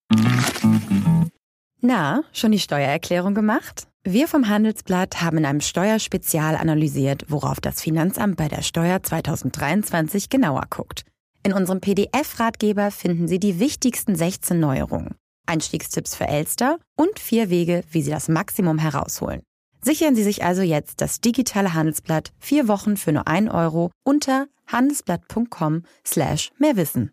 Na, 1.80 2.22
schon 2.32 2.52
die 2.52 2.60
Steuererklärung 2.60 3.34
gemacht? 3.34 3.88
Wir 4.04 4.28
vom 4.28 4.48
Handelsblatt 4.48 5.20
haben 5.20 5.38
in 5.38 5.44
einem 5.44 5.60
Steuerspezial 5.60 6.54
analysiert, 6.54 7.24
worauf 7.28 7.60
das 7.60 7.82
Finanzamt 7.82 8.36
bei 8.36 8.46
der 8.46 8.62
Steuer 8.62 9.02
2023 9.02 10.28
genauer 10.28 10.62
guckt. 10.70 11.04
In 11.44 11.52
unserem 11.52 11.80
PDF-Ratgeber 11.80 12.92
finden 12.92 13.26
Sie 13.26 13.40
die 13.40 13.58
wichtigsten 13.58 14.14
16 14.14 14.60
Neuerungen, 14.60 15.16
Einstiegstipps 15.44 16.14
für 16.14 16.28
Elster 16.28 16.78
und 16.96 17.18
vier 17.18 17.50
Wege, 17.50 17.82
wie 17.90 18.02
Sie 18.02 18.12
das 18.12 18.28
Maximum 18.28 18.78
herausholen. 18.78 19.42
Sichern 19.80 20.14
Sie 20.14 20.22
sich 20.22 20.44
also 20.44 20.62
jetzt 20.62 21.00
das 21.00 21.20
digitale 21.20 21.74
Handelsblatt 21.74 22.30
vier 22.38 22.68
Wochen 22.68 22.96
für 22.96 23.10
nur 23.10 23.26
ein 23.26 23.48
Euro 23.48 23.90
unter 24.04 24.46
handelsblatt.com 24.68 25.82
slash 26.06 26.50
mehrwissen. 26.58 27.10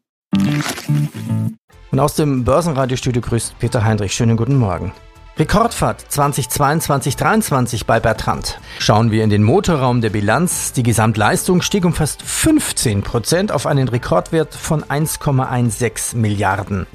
Und 1.92 2.00
aus 2.00 2.14
dem 2.14 2.44
Börsenradiostudio 2.44 3.24
grüßt 3.24 3.58
Peter 3.58 3.84
Heinrich. 3.84 4.14
Schönen 4.14 4.38
guten 4.38 4.58
Morgen. 4.58 4.94
Rekordfahrt 5.40 6.04
2022-23 6.12 7.86
bei 7.86 8.02
Bertrand. 8.02 8.60
Schauen 8.78 9.10
wir 9.10 9.24
in 9.24 9.30
den 9.30 9.42
Motorraum 9.42 10.02
der 10.02 10.10
Bilanz. 10.10 10.74
Die 10.74 10.84
Gesamtleistung 10.84 11.62
stieg 11.62 11.86
um 11.86 11.94
fast 11.94 12.22
15 12.22 13.04
Prozent 13.04 13.54
auf 13.54 13.66
einen 13.66 13.88
Rekordwert 13.88 14.54
von 14.54 14.84
1,16 14.84 16.18
Milliarden. 16.18 16.88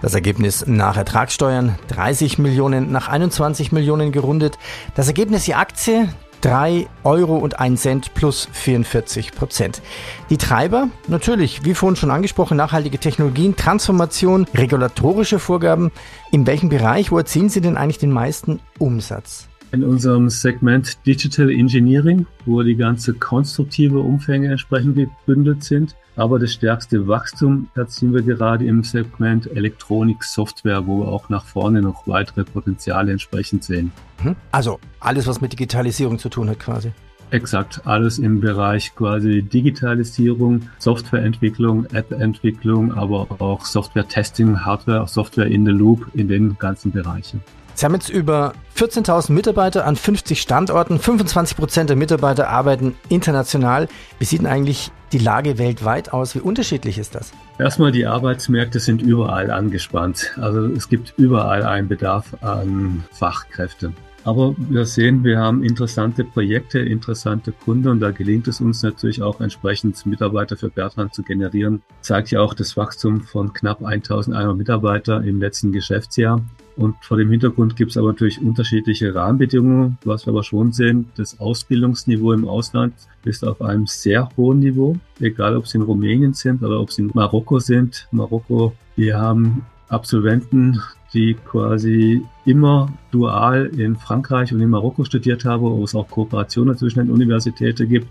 Das 0.00 0.14
Ergebnis 0.14 0.64
nach 0.66 0.96
Ertragssteuern 0.96 1.78
30 1.88 2.38
Millionen, 2.38 2.90
nach 2.90 3.08
21 3.08 3.72
Millionen 3.72 4.10
gerundet. 4.10 4.56
Das 4.94 5.08
Ergebnis 5.08 5.46
je 5.46 5.52
Aktie 5.52 6.08
3 6.42 6.88
Euro 7.04 7.38
und 7.38 7.58
1 7.60 7.80
Cent 7.80 8.14
plus 8.14 8.48
44 8.52 9.32
Prozent. 9.32 9.80
Die 10.28 10.36
Treiber, 10.36 10.88
natürlich, 11.08 11.64
wie 11.64 11.74
vorhin 11.74 11.96
schon 11.96 12.10
angesprochen, 12.10 12.56
nachhaltige 12.56 12.98
Technologien, 12.98 13.56
Transformation, 13.56 14.46
regulatorische 14.54 15.38
Vorgaben. 15.38 15.90
In 16.32 16.46
welchem 16.46 16.68
Bereich, 16.68 17.10
wo 17.10 17.18
erzielen 17.18 17.48
Sie 17.48 17.60
denn 17.60 17.76
eigentlich 17.76 17.98
den 17.98 18.10
meisten 18.10 18.60
Umsatz? 18.78 19.48
In 19.70 19.84
unserem 19.84 20.28
Segment 20.28 20.98
Digital 21.06 21.48
Engineering, 21.48 22.26
wo 22.44 22.62
die 22.62 22.76
ganze 22.76 23.14
konstruktive 23.14 24.00
Umfänge 24.00 24.50
entsprechend 24.50 24.96
gebündelt 24.96 25.64
sind. 25.64 25.96
Aber 26.14 26.38
das 26.38 26.52
stärkste 26.52 27.08
Wachstum 27.08 27.68
erzielen 27.74 28.12
wir 28.12 28.20
gerade 28.20 28.66
im 28.66 28.84
Segment 28.84 29.46
Elektronik 29.56 30.22
Software, 30.24 30.86
wo 30.86 31.00
wir 31.00 31.08
auch 31.08 31.30
nach 31.30 31.46
vorne 31.46 31.80
noch 31.80 32.06
weitere 32.06 32.44
Potenziale 32.44 33.12
entsprechend 33.12 33.64
sehen. 33.64 33.92
Mhm. 34.22 34.36
Also 34.50 34.78
alles, 35.00 35.26
was 35.26 35.40
mit 35.40 35.52
Digitalisierung 35.52 36.18
zu 36.18 36.28
tun 36.28 36.48
hat 36.50 36.58
quasi. 36.58 36.92
Exakt, 37.30 37.80
alles 37.86 38.18
im 38.18 38.40
Bereich 38.40 38.94
quasi 38.94 39.42
Digitalisierung, 39.42 40.68
Softwareentwicklung, 40.78 41.86
App-Entwicklung, 41.86 42.92
aber 42.92 43.26
auch 43.40 43.64
Software-Testing, 43.64 44.66
Hardware, 44.66 45.08
Software 45.08 45.46
in 45.46 45.64
the 45.64 45.72
Loop 45.72 46.08
in 46.12 46.28
den 46.28 46.58
ganzen 46.58 46.92
Bereichen. 46.92 47.42
Sie 47.74 47.86
haben 47.86 47.94
jetzt 47.94 48.10
über 48.10 48.52
14.000 48.76 49.32
Mitarbeiter 49.32 49.86
an 49.86 49.96
50 49.96 50.42
Standorten. 50.42 50.98
25 50.98 51.56
Prozent 51.56 51.88
der 51.88 51.96
Mitarbeiter 51.96 52.48
arbeiten 52.48 52.94
international. 53.08 53.88
Wie 54.18 54.26
sieht 54.26 54.40
denn 54.40 54.46
eigentlich 54.46 54.90
die 55.12 55.18
Lage 55.18 55.56
weltweit 55.56 56.12
aus? 56.12 56.34
Wie 56.34 56.40
unterschiedlich 56.40 56.98
ist 56.98 57.14
das? 57.14 57.32
Erstmal, 57.58 57.92
die 57.92 58.06
Arbeitsmärkte 58.06 58.78
sind 58.78 59.00
überall 59.00 59.50
angespannt. 59.50 60.32
Also 60.38 60.66
es 60.66 60.88
gibt 60.90 61.14
überall 61.16 61.62
einen 61.62 61.88
Bedarf 61.88 62.36
an 62.42 63.04
Fachkräften. 63.12 63.96
Aber 64.24 64.54
wir 64.56 64.84
sehen, 64.84 65.24
wir 65.24 65.38
haben 65.38 65.64
interessante 65.64 66.24
Projekte, 66.24 66.78
interessante 66.78 67.52
Kunden 67.52 67.88
und 67.88 68.00
da 68.00 68.12
gelingt 68.12 68.46
es 68.46 68.60
uns 68.60 68.82
natürlich 68.82 69.20
auch 69.20 69.40
entsprechend 69.40 70.04
Mitarbeiter 70.06 70.56
für 70.56 70.70
Bertrand 70.70 71.12
zu 71.14 71.22
generieren. 71.22 71.82
Zeigt 72.02 72.30
ja 72.30 72.40
auch 72.40 72.54
das 72.54 72.76
Wachstum 72.76 73.22
von 73.22 73.52
knapp 73.52 73.84
1100 73.84 74.56
Mitarbeiter 74.56 75.22
im 75.24 75.40
letzten 75.40 75.72
Geschäftsjahr. 75.72 76.40
Und 76.76 76.94
vor 77.02 77.16
dem 77.16 77.30
Hintergrund 77.30 77.76
gibt 77.76 77.90
es 77.90 77.96
aber 77.96 78.08
natürlich 78.08 78.40
unterschiedliche 78.40 79.14
Rahmenbedingungen. 79.14 79.98
Was 80.04 80.26
wir 80.26 80.32
aber 80.32 80.42
schon 80.42 80.72
sehen, 80.72 81.10
das 81.16 81.38
Ausbildungsniveau 81.38 82.32
im 82.32 82.48
Ausland 82.48 82.94
ist 83.24 83.44
auf 83.44 83.60
einem 83.60 83.86
sehr 83.86 84.28
hohen 84.36 84.60
Niveau, 84.60 84.96
egal 85.20 85.56
ob 85.56 85.64
es 85.64 85.74
in 85.74 85.82
Rumänien 85.82 86.32
sind 86.32 86.62
oder 86.62 86.80
ob 86.80 86.88
es 86.88 86.98
in 86.98 87.10
Marokko 87.12 87.58
sind. 87.58 88.08
Marokko, 88.10 88.72
wir 88.96 89.18
haben 89.18 89.66
Absolventen, 89.88 90.80
die 91.14 91.34
quasi 91.34 92.22
immer 92.44 92.92
dual 93.10 93.66
in 93.76 93.96
Frankreich 93.96 94.52
und 94.52 94.60
in 94.60 94.70
Marokko 94.70 95.04
studiert 95.04 95.44
haben, 95.44 95.62
wo 95.62 95.84
es 95.84 95.94
auch 95.94 96.08
Kooperationen 96.08 96.76
zwischen 96.76 97.00
den 97.00 97.10
Universitäten 97.10 97.88
gibt, 97.88 98.08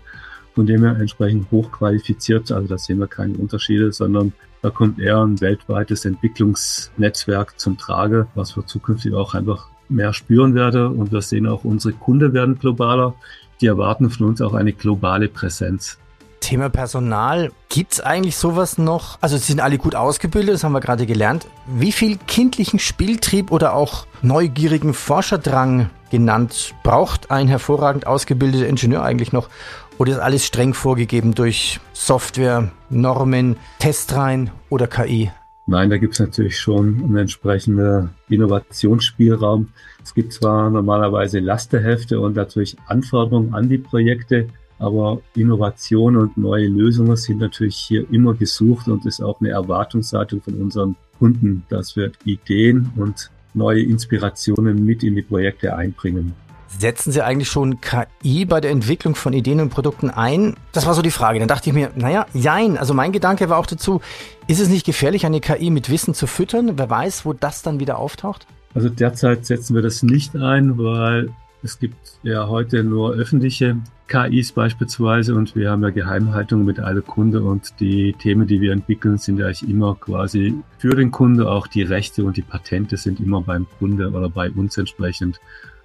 von 0.54 0.66
dem 0.66 0.82
her 0.82 0.96
entsprechend 0.98 1.50
hochqualifiziert. 1.50 2.52
Also 2.52 2.68
da 2.68 2.78
sehen 2.78 2.98
wir 2.98 3.08
keine 3.08 3.34
Unterschiede, 3.34 3.92
sondern 3.92 4.32
da 4.62 4.70
kommt 4.70 5.00
eher 5.00 5.20
ein 5.20 5.40
weltweites 5.40 6.04
Entwicklungsnetzwerk 6.04 7.58
zum 7.58 7.76
Trage, 7.76 8.28
was 8.34 8.56
wir 8.56 8.66
zukünftig 8.66 9.12
auch 9.14 9.34
einfach 9.34 9.68
mehr 9.88 10.12
spüren 10.12 10.54
werden. 10.54 10.98
Und 10.98 11.10
wir 11.10 11.22
sehen 11.22 11.46
auch, 11.46 11.64
unsere 11.64 11.94
Kunden 11.94 12.32
werden 12.32 12.58
globaler. 12.58 13.14
Die 13.60 13.66
erwarten 13.66 14.10
von 14.10 14.28
uns 14.28 14.40
auch 14.40 14.54
eine 14.54 14.72
globale 14.72 15.28
Präsenz. 15.28 15.98
Thema 16.42 16.68
Personal. 16.68 17.50
Gibt 17.70 17.94
es 17.94 18.00
eigentlich 18.00 18.36
sowas 18.36 18.76
noch? 18.76 19.16
Also 19.22 19.38
sie 19.38 19.44
sind 19.44 19.60
alle 19.60 19.78
gut 19.78 19.94
ausgebildet, 19.94 20.56
das 20.56 20.64
haben 20.64 20.72
wir 20.72 20.80
gerade 20.80 21.06
gelernt. 21.06 21.46
Wie 21.66 21.92
viel 21.92 22.18
kindlichen 22.26 22.78
Spieltrieb 22.78 23.50
oder 23.50 23.74
auch 23.74 24.06
neugierigen 24.20 24.92
Forscherdrang 24.92 25.88
genannt 26.10 26.74
braucht 26.82 27.30
ein 27.30 27.48
hervorragend 27.48 28.06
ausgebildeter 28.06 28.66
Ingenieur 28.66 29.02
eigentlich 29.02 29.32
noch? 29.32 29.48
Oder 29.96 30.12
ist 30.12 30.18
alles 30.18 30.44
streng 30.44 30.74
vorgegeben 30.74 31.34
durch 31.34 31.80
Software, 31.94 32.70
Normen, 32.90 33.56
Testreihen 33.78 34.50
oder 34.68 34.86
KI? 34.86 35.30
Nein, 35.66 35.90
da 35.90 35.96
gibt 35.96 36.14
es 36.14 36.20
natürlich 36.20 36.58
schon 36.58 37.02
einen 37.04 37.16
entsprechenden 37.16 38.10
Innovationsspielraum. 38.28 39.68
Es 40.02 40.12
gibt 40.12 40.32
zwar 40.32 40.70
normalerweise 40.70 41.38
Lasterhefte 41.38 42.18
und 42.20 42.34
natürlich 42.34 42.76
Anforderungen 42.86 43.54
an 43.54 43.68
die 43.68 43.78
Projekte, 43.78 44.48
aber 44.82 45.20
Innovation 45.36 46.16
und 46.16 46.36
neue 46.36 46.66
Lösungen 46.66 47.16
sind 47.16 47.38
natürlich 47.38 47.76
hier 47.76 48.04
immer 48.10 48.34
gesucht 48.34 48.88
und 48.88 49.06
ist 49.06 49.22
auch 49.22 49.40
eine 49.40 49.50
Erwartungshaltung 49.50 50.42
von 50.42 50.54
unseren 50.54 50.96
Kunden, 51.20 51.64
dass 51.68 51.94
wir 51.94 52.10
Ideen 52.24 52.90
und 52.96 53.30
neue 53.54 53.82
Inspirationen 53.82 54.84
mit 54.84 55.04
in 55.04 55.14
die 55.14 55.22
Projekte 55.22 55.76
einbringen. 55.76 56.34
Setzen 56.66 57.12
Sie 57.12 57.22
eigentlich 57.22 57.48
schon 57.48 57.80
KI 57.80 58.44
bei 58.44 58.60
der 58.60 58.72
Entwicklung 58.72 59.14
von 59.14 59.32
Ideen 59.34 59.60
und 59.60 59.68
Produkten 59.68 60.10
ein? 60.10 60.56
Das 60.72 60.84
war 60.86 60.94
so 60.94 61.02
die 61.02 61.10
Frage. 61.10 61.38
Dann 61.38 61.46
dachte 61.46 61.70
ich 61.70 61.74
mir, 61.74 61.90
naja, 61.94 62.26
jein. 62.32 62.76
Also 62.76 62.92
mein 62.92 63.12
Gedanke 63.12 63.48
war 63.50 63.58
auch 63.58 63.66
dazu, 63.66 64.00
ist 64.48 64.58
es 64.58 64.68
nicht 64.68 64.84
gefährlich, 64.84 65.26
eine 65.26 65.40
KI 65.40 65.70
mit 65.70 65.90
Wissen 65.90 66.14
zu 66.14 66.26
füttern? 66.26 66.72
Wer 66.76 66.90
weiß, 66.90 67.24
wo 67.24 67.34
das 67.34 67.62
dann 67.62 67.78
wieder 67.78 67.98
auftaucht? 67.98 68.46
Also 68.74 68.88
derzeit 68.88 69.46
setzen 69.46 69.76
wir 69.76 69.82
das 69.82 70.02
nicht 70.02 70.34
ein, 70.34 70.78
weil 70.78 71.28
es 71.62 71.78
gibt 71.78 72.18
ja 72.22 72.48
heute 72.48 72.82
nur 72.82 73.12
öffentliche 73.12 73.76
KIs 74.08 74.52
beispielsweise 74.52 75.34
und 75.34 75.54
wir 75.54 75.70
haben 75.70 75.82
ja 75.82 75.90
Geheimhaltung 75.90 76.64
mit 76.64 76.80
alle 76.80 77.02
Kunde 77.02 77.42
und 77.42 77.78
die 77.78 78.12
Themen, 78.14 78.46
die 78.46 78.60
wir 78.60 78.72
entwickeln, 78.72 79.16
sind 79.16 79.38
ja 79.38 79.46
eigentlich 79.46 79.68
immer 79.68 79.94
quasi 79.94 80.54
für 80.78 80.94
den 80.94 81.10
Kunde. 81.10 81.48
Auch 81.48 81.66
die 81.66 81.82
Rechte 81.82 82.24
und 82.24 82.36
die 82.36 82.42
Patente 82.42 82.96
sind 82.96 83.20
immer 83.20 83.42
beim 83.42 83.66
Kunde 83.78 84.10
oder 84.10 84.28
bei 84.28 84.50
uns 84.50 84.76
entsprechend. 84.76 85.40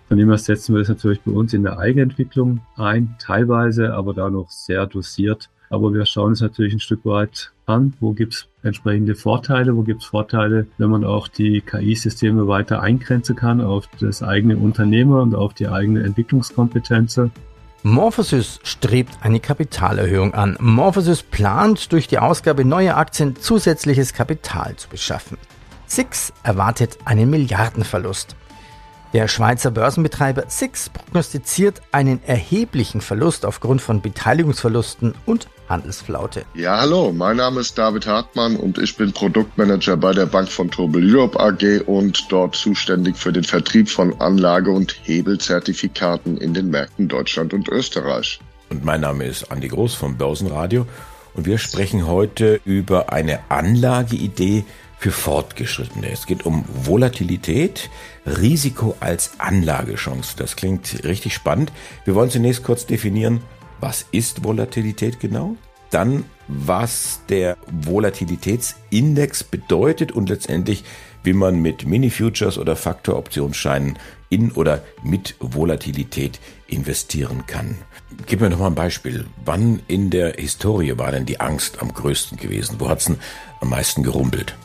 Von 0.07 0.17
dem 0.17 0.29
her 0.29 0.38
setzen 0.38 0.74
wir 0.74 0.79
das 0.79 0.89
natürlich 0.89 1.22
bei 1.22 1.31
uns 1.31 1.53
in 1.53 1.63
der 1.63 1.77
Eigenentwicklung 1.77 2.62
ein, 2.75 3.15
teilweise, 3.19 3.93
aber 3.93 4.13
da 4.13 4.29
noch 4.29 4.50
sehr 4.50 4.88
dosiert. 4.88 5.50
Aber 5.69 5.93
wir 5.93 6.05
schauen 6.05 6.34
es 6.34 6.41
natürlich 6.41 6.74
ein 6.74 6.79
Stück 6.79 7.05
weit 7.05 7.51
an, 7.65 7.93
wo 8.00 8.13
gibt 8.13 8.34
es 8.34 8.48
entsprechende 8.67 9.15
Vorteile, 9.15 9.75
wo 9.75 9.81
gibt 9.81 10.03
es 10.03 10.07
Vorteile, 10.07 10.67
wenn 10.77 10.89
man 10.89 11.03
auch 11.03 11.27
die 11.27 11.62
KI-Systeme 11.62 12.47
weiter 12.47 12.81
eingrenzen 12.81 13.36
kann 13.36 13.62
auf 13.62 13.88
das 14.00 14.21
eigene 14.21 14.57
Unternehmer 14.57 15.21
und 15.21 15.33
auf 15.33 15.53
die 15.53 15.67
eigene 15.67 16.03
Entwicklungskompetenz. 16.03 17.19
Morphosis 17.83 18.59
strebt 18.63 19.17
eine 19.21 19.39
Kapitalerhöhung 19.39 20.33
an. 20.33 20.57
Morphosis 20.59 21.24
plant, 21.24 21.91
durch 21.91 22.07
die 22.07 22.19
Ausgabe 22.19 22.65
neuer 22.65 22.97
Aktien 22.97 23.36
zusätzliches 23.36 24.13
Kapital 24.13 24.75
zu 24.75 24.89
beschaffen. 24.89 25.38
Six 25.86 26.33
erwartet 26.43 26.97
einen 27.05 27.29
Milliardenverlust. 27.29 28.36
Der 29.13 29.29
Schweizer 29.29 29.71
Börsenbetreiber 29.71 30.43
Six 30.49 30.89
prognostiziert 30.89 31.81
einen 31.93 32.21
erheblichen 32.25 32.99
Verlust 32.99 33.45
aufgrund 33.45 33.81
von 33.81 34.01
Beteiligungsverlusten 34.01 35.15
und 35.25 35.47
Handelsflaute. 35.69 36.43
Ja, 36.53 36.81
hallo, 36.81 37.13
mein 37.13 37.37
Name 37.37 37.61
ist 37.61 37.77
David 37.77 38.05
Hartmann 38.05 38.57
und 38.57 38.77
ich 38.77 38.97
bin 38.97 39.13
Produktmanager 39.13 39.95
bei 39.95 40.11
der 40.11 40.25
Bank 40.25 40.49
von 40.49 40.69
Tobel 40.69 41.15
Europe 41.15 41.39
AG 41.39 41.83
und 41.85 42.29
dort 42.29 42.55
zuständig 42.55 43.15
für 43.15 43.31
den 43.31 43.45
Vertrieb 43.45 43.89
von 43.89 44.19
Anlage- 44.19 44.71
und 44.71 44.97
Hebelzertifikaten 45.03 46.37
in 46.37 46.53
den 46.53 46.69
Märkten 46.69 47.07
Deutschland 47.07 47.53
und 47.53 47.69
Österreich. 47.69 48.41
Und 48.69 48.83
mein 48.83 49.01
Name 49.01 49.25
ist 49.25 49.49
Andi 49.51 49.69
Groß 49.69 49.95
vom 49.95 50.17
Börsenradio 50.17 50.85
und 51.33 51.45
wir 51.45 51.57
sprechen 51.59 52.07
heute 52.07 52.59
über 52.65 53.13
eine 53.13 53.39
Anlageidee, 53.49 54.65
für 54.97 55.11
Fortgeschrittene. 55.11 56.09
Es 56.11 56.25
geht 56.25 56.45
um 56.45 56.65
Volatilität, 56.67 57.89
Risiko 58.25 58.95
als 58.99 59.39
Anlagechance. 59.39 60.35
Das 60.37 60.55
klingt 60.55 61.03
richtig 61.03 61.33
spannend. 61.33 61.71
Wir 62.05 62.15
wollen 62.15 62.31
zunächst 62.31 62.63
kurz 62.63 62.85
definieren, 62.85 63.41
was 63.79 64.05
ist 64.11 64.43
Volatilität 64.43 65.19
genau? 65.19 65.55
Dann, 65.91 66.25
was 66.47 67.21
der 67.29 67.57
Volatilitätsindex 67.71 69.43
bedeutet 69.43 70.11
und 70.11 70.29
letztendlich, 70.29 70.83
wie 71.23 71.33
man 71.33 71.61
mit 71.61 71.85
Mini-Futures 71.85 72.57
oder 72.57 72.75
Faktoroptionsscheinen 72.75 73.97
in 74.29 74.51
oder 74.51 74.83
mit 75.03 75.35
Volatilität 75.39 76.39
investieren 76.67 77.45
kann. 77.47 77.77
Gib 78.25 78.41
mir 78.41 78.49
noch 78.49 78.59
mal 78.59 78.67
ein 78.67 78.75
Beispiel. 78.75 79.25
Wann 79.45 79.81
in 79.87 80.09
der 80.09 80.33
Historie 80.33 80.97
war 80.97 81.11
denn 81.11 81.25
die 81.25 81.39
Angst 81.39 81.81
am 81.81 81.93
größten 81.93 82.37
gewesen? 82.37 82.77
Wo 82.79 82.89
hat's 82.89 83.05
denn 83.05 83.19
am 83.61 83.69
meisten 83.69 84.03
gerumpelt? 84.03 84.57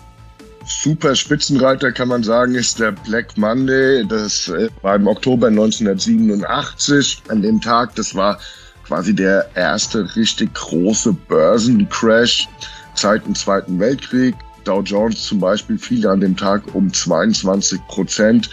Super 0.65 1.17
Spitzenreiter 1.17 1.91
kann 1.91 2.09
man 2.09 2.23
sagen, 2.23 2.55
ist 2.55 2.79
der 2.79 2.93
Black 2.93 3.37
Monday. 3.37 4.05
Das 4.07 4.49
äh, 4.49 4.69
war 4.83 4.97
im 4.97 5.07
Oktober 5.07 5.49
1987. 5.49 7.23
An 7.29 7.43
dem 7.43 7.61
Tag, 7.61 7.95
das 7.97 8.15
war 8.15 8.39
quasi 8.85 9.15
der 9.15 9.49
erste 9.55 10.15
richtig 10.17 10.55
große 10.55 11.13
Börsencrash 11.13 12.49
seit 12.95 13.25
dem 13.27 13.35
Zweiten 13.35 13.79
Weltkrieg. 13.81 14.35
Dow 14.65 14.83
Jones 14.83 15.25
zum 15.25 15.41
Beispiel 15.41 15.79
fiel 15.79 16.07
an 16.07 16.21
dem 16.21 16.37
Tag 16.37 16.63
um 16.75 16.93
22 16.93 17.81
Prozent 17.89 18.51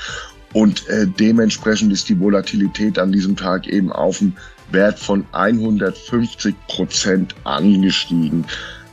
und 0.53 0.87
äh, 0.87 1.05
dementsprechend 1.05 1.93
ist 1.93 2.09
die 2.09 2.19
Volatilität 2.19 2.97
an 2.97 3.11
diesem 3.11 3.35
Tag 3.35 3.67
eben 3.67 3.91
auf 3.91 4.21
einen 4.21 4.35
Wert 4.71 4.99
von 4.99 5.25
150 5.31 6.55
Prozent 6.67 7.35
angestiegen. 7.43 8.45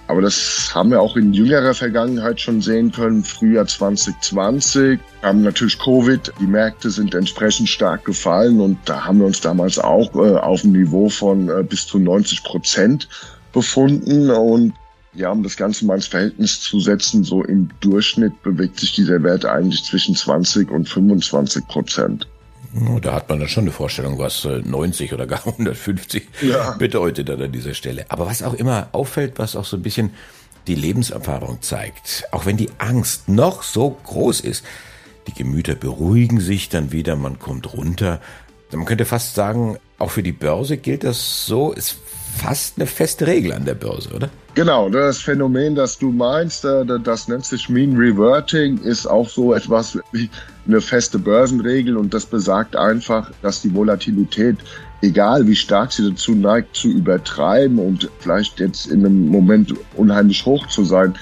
Aber 0.09 0.23
das 0.23 0.71
haben 0.73 0.91
wir 0.91 1.01
auch 1.01 1.17
in 1.17 1.33
jüngerer 1.33 1.75
Vergangenheit 1.75 2.41
schon 2.41 2.61
sehen 2.61 2.93
können. 2.93 3.25
Frühjahr 3.25 3.67
2020 3.67 5.01
haben 5.23 5.43
natürlich 5.43 5.79
Covid, 5.79 6.33
die 6.41 6.47
Märkte 6.47 6.91
sind 6.91 7.15
entsprechend 7.15 7.69
stark 7.69 8.05
gefallen 8.05 8.61
und 8.61 8.79
da 8.85 9.05
haben 9.05 9.19
wir 9.19 9.27
uns 9.27 9.41
damals 9.41 9.79
auch 9.79 10.15
äh, 10.15 10.37
auf 10.37 10.63
einem 10.63 10.75
Niveau 10.75 11.09
von 11.09 11.49
äh, 11.49 11.65
bis 11.65 11.87
zu 11.87 11.99
90 11.99 12.45
Prozent 12.45 13.09
befunden 13.53 14.31
und 14.31 14.75
ja, 15.15 15.31
um 15.31 15.43
das 15.43 15.57
Ganze 15.57 15.87
mal 15.87 15.95
ins 15.95 16.07
Verhältnis 16.07 16.61
zu 16.61 16.79
setzen, 16.79 17.25
so 17.25 17.43
im 17.43 17.71
Durchschnitt 17.81 18.43
bewegt 18.43 18.79
sich 18.79 18.93
dieser 18.93 19.23
Wert 19.23 19.47
eigentlich 19.47 19.83
zwischen 19.85 20.15
20 20.15 20.71
und 20.71 20.89
25 20.89 21.67
Prozent. 21.67 22.29
Da 23.03 23.15
hat 23.15 23.29
man 23.29 23.41
dann 23.41 23.49
schon 23.49 23.65
eine 23.65 23.73
Vorstellung, 23.73 24.19
was 24.19 24.45
90 24.45 25.11
äh, 25.11 25.15
oder 25.15 25.27
gar 25.27 25.41
150 25.47 26.29
ja. 26.43 26.73
bedeutet 26.73 27.31
an 27.31 27.53
dieser 27.53 27.75
Stelle. 27.75 28.07
Aber 28.09 28.27
was 28.27 28.43
auch 28.43 28.55
immer 28.55 28.89
auffällt, 28.93 29.39
was 29.39 29.57
auch 29.57 29.65
so 29.65 29.77
ein 29.77 29.83
bisschen 29.83 30.11
die 30.67 30.75
Lebenserfahrung 30.75 31.63
zeigt, 31.63 32.25
auch 32.33 32.45
wenn 32.45 32.57
die 32.57 32.71
Angst 32.79 33.29
noch 33.29 33.63
so 33.63 33.91
groß 33.91 34.41
ist, 34.41 34.65
die 35.29 35.35
Gemüter 35.35 35.75
beruhigen 35.75 36.41
sich 36.41 36.69
dann 36.69 36.93
wieder, 36.93 37.17
man 37.17 37.39
kommt 37.39 37.73
runter. 37.73 38.21
Man 38.73 38.85
könnte 38.85 39.05
fast 39.05 39.35
sagen, 39.35 39.79
auch 39.99 40.11
für 40.11 40.23
die 40.23 40.33
Börse 40.33 40.77
gilt 40.77 41.05
das 41.05 41.47
so, 41.47 41.73
ist 41.73 41.97
fast 42.37 42.77
eine 42.77 42.87
feste 42.87 43.27
Regel 43.27 43.53
an 43.53 43.65
der 43.65 43.75
Börse, 43.75 44.13
oder? 44.13 44.31
Genau, 44.57 44.89
das 44.89 45.19
Phänomen, 45.19 45.75
das 45.75 45.99
du 45.99 46.11
meinst, 46.11 46.65
äh, 46.65 46.87
das 47.05 47.29
nennt 47.29 47.45
sich 47.45 47.69
Mean 47.69 47.95
Reverting, 47.95 48.79
ist 48.79 49.05
auch 49.07 49.29
so 49.29 49.53
etwas 49.53 49.99
wie 50.13 50.31
eine 50.67 50.81
feste 50.81 51.19
Börsenregel 51.19 51.95
und 51.95 52.15
das 52.15 52.25
besagt 52.25 52.75
einfach, 52.75 53.31
dass 53.43 53.61
die 53.61 53.75
Volatilität, 53.75 54.57
egal 55.03 55.47
wie 55.47 55.55
stark 55.55 55.93
sie 55.93 56.09
dazu 56.09 56.35
neigt, 56.35 56.75
zu 56.75 56.89
übertreiben 56.89 57.79
und 57.79 58.09
vielleicht 58.21 58.59
jetzt 58.59 58.87
in 58.87 59.05
einem 59.05 59.29
Moment 59.29 59.75
unheimlich 59.95 60.47
hoch 60.47 60.67
zu 60.69 60.87
sein, 60.87 61.15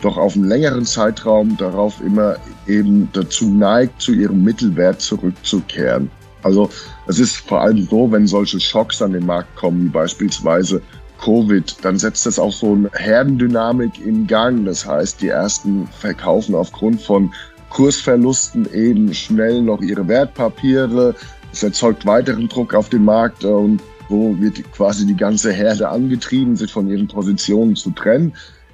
doch 0.00 0.16
auf 0.16 0.34
einen 0.34 0.48
längeren 0.48 0.86
Zeitraum 0.86 1.58
darauf 1.58 2.00
immer 2.00 2.36
eben 2.66 3.10
dazu 3.12 3.50
neigt, 3.50 4.00
zu 4.00 4.12
ihrem 4.12 4.42
Mittelwert 4.42 5.02
zurückzukehren. 5.02 6.10
Also 6.42 6.70
es 7.06 7.18
ist 7.18 7.36
vor 7.36 7.60
allem 7.60 7.86
so, 7.90 8.10
wenn 8.10 8.26
solche 8.26 8.58
Schocks 8.58 9.02
an 9.02 9.12
den 9.12 9.26
Markt 9.26 9.54
kommen, 9.56 9.84
wie 9.84 9.88
beispielsweise 9.90 10.80
Covid, 11.18 11.76
dann 11.82 11.98
setzt 11.98 12.26
das 12.26 12.38
auch 12.38 12.52
so 12.52 12.72
eine 12.74 12.90
Herdendynamik 12.94 14.04
in 14.04 14.26
Gang. 14.26 14.64
Das 14.64 14.86
heißt, 14.86 15.20
die 15.20 15.28
ersten 15.28 15.86
verkaufen 15.88 16.54
aufgrund 16.54 17.02
von 17.02 17.32
Kursverlusten 17.70 18.72
eben 18.72 19.12
schnell 19.12 19.62
noch 19.62 19.80
ihre 19.80 20.06
Wertpapiere. 20.08 21.14
Es 21.52 21.62
erzeugt 21.62 22.06
weiteren 22.06 22.48
Druck 22.48 22.74
auf 22.74 22.88
den 22.88 23.04
Markt 23.04 23.44
und 23.44 23.82
so 24.08 24.34
wird 24.40 24.72
quasi 24.72 25.06
die 25.06 25.16
ganze 25.16 25.52
Herde 25.52 25.88
angetrieben, 25.88 26.56
sich 26.56 26.72
von 26.72 26.88
ihren 26.88 27.08
Positionen 27.08 27.76
zu 27.76 27.90
trennen. 27.90 28.32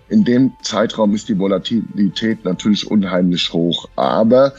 In 0.08 0.22
dem 0.22 0.52
Zeitraum 0.62 1.14
ist 1.14 1.28
die 1.28 1.38
Volatilität 1.38 2.44
natürlich 2.44 2.88
unheimlich 2.88 3.52
hoch. 3.52 3.88
Aber 3.96 4.52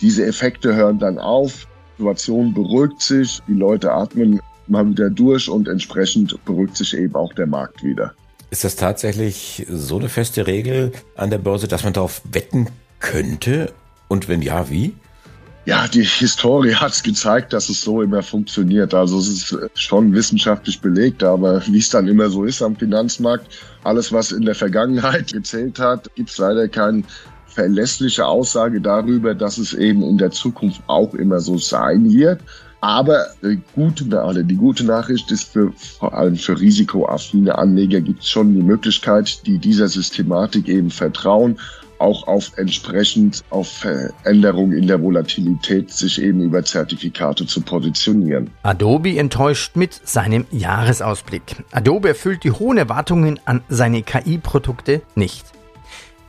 diese 0.00 0.26
Effekte 0.26 0.74
hören 0.74 0.98
dann 0.98 1.18
auf. 1.18 1.66
Situation 1.96 2.54
beruhigt 2.54 3.00
sich, 3.00 3.40
die 3.48 3.54
Leute 3.54 3.92
atmen 3.92 4.40
mal 4.70 4.88
wieder 4.88 5.10
durch 5.10 5.48
und 5.48 5.68
entsprechend 5.68 6.36
beruhigt 6.44 6.76
sich 6.76 6.94
eben 6.94 7.14
auch 7.14 7.32
der 7.32 7.46
Markt 7.46 7.82
wieder. 7.82 8.14
Ist 8.50 8.64
das 8.64 8.76
tatsächlich 8.76 9.66
so 9.68 9.98
eine 9.98 10.08
feste 10.08 10.46
Regel 10.46 10.92
an 11.16 11.30
der 11.30 11.38
Börse, 11.38 11.68
dass 11.68 11.84
man 11.84 11.92
darauf 11.92 12.22
wetten 12.30 12.68
könnte? 12.98 13.72
Und 14.08 14.28
wenn 14.28 14.40
ja, 14.40 14.70
wie? 14.70 14.94
Ja, 15.66 15.86
die 15.86 16.02
Historie 16.02 16.74
hat 16.74 16.92
es 16.92 17.02
gezeigt, 17.02 17.52
dass 17.52 17.68
es 17.68 17.82
so 17.82 18.00
immer 18.00 18.22
funktioniert. 18.22 18.94
Also 18.94 19.18
es 19.18 19.28
ist 19.28 19.58
schon 19.74 20.14
wissenschaftlich 20.14 20.80
belegt, 20.80 21.22
aber 21.22 21.62
wie 21.66 21.76
es 21.76 21.90
dann 21.90 22.08
immer 22.08 22.30
so 22.30 22.44
ist 22.44 22.62
am 22.62 22.74
Finanzmarkt, 22.74 23.46
alles, 23.84 24.10
was 24.10 24.32
in 24.32 24.46
der 24.46 24.54
Vergangenheit 24.54 25.30
gezählt 25.32 25.78
hat, 25.78 26.08
gibt 26.14 26.30
es 26.30 26.38
leider 26.38 26.68
keine 26.68 27.02
verlässliche 27.48 28.24
Aussage 28.24 28.80
darüber, 28.80 29.34
dass 29.34 29.58
es 29.58 29.74
eben 29.74 30.02
in 30.02 30.16
der 30.16 30.30
Zukunft 30.30 30.80
auch 30.86 31.12
immer 31.12 31.38
so 31.40 31.58
sein 31.58 32.10
wird. 32.10 32.40
Aber 32.80 33.26
die 33.42 33.60
gute, 33.74 34.04
oder 34.04 34.42
die 34.42 34.56
gute 34.56 34.84
Nachricht 34.84 35.30
ist 35.32 35.52
für, 35.52 35.72
vor 35.72 36.14
allem 36.14 36.36
für 36.36 36.58
risikoaffine 36.58 37.58
Anleger 37.58 38.00
gibt 38.00 38.22
es 38.22 38.28
schon 38.28 38.54
die 38.54 38.62
Möglichkeit, 38.62 39.46
die 39.46 39.58
dieser 39.58 39.88
Systematik 39.88 40.68
eben 40.68 40.90
vertrauen, 40.90 41.58
auch 41.98 42.28
auf 42.28 42.52
entsprechend 42.56 43.42
auf 43.50 43.68
Veränderungen 43.68 44.72
in 44.72 44.86
der 44.86 45.02
Volatilität 45.02 45.90
sich 45.90 46.22
eben 46.22 46.42
über 46.42 46.64
Zertifikate 46.64 47.46
zu 47.46 47.60
positionieren. 47.60 48.50
Adobe 48.62 49.18
enttäuscht 49.18 49.74
mit 49.74 50.00
seinem 50.04 50.46
Jahresausblick. 50.52 51.64
Adobe 51.72 52.08
erfüllt 52.08 52.44
die 52.44 52.52
hohen 52.52 52.78
Erwartungen 52.78 53.40
an 53.44 53.62
seine 53.68 54.02
KI-Produkte 54.02 55.02
nicht. 55.16 55.46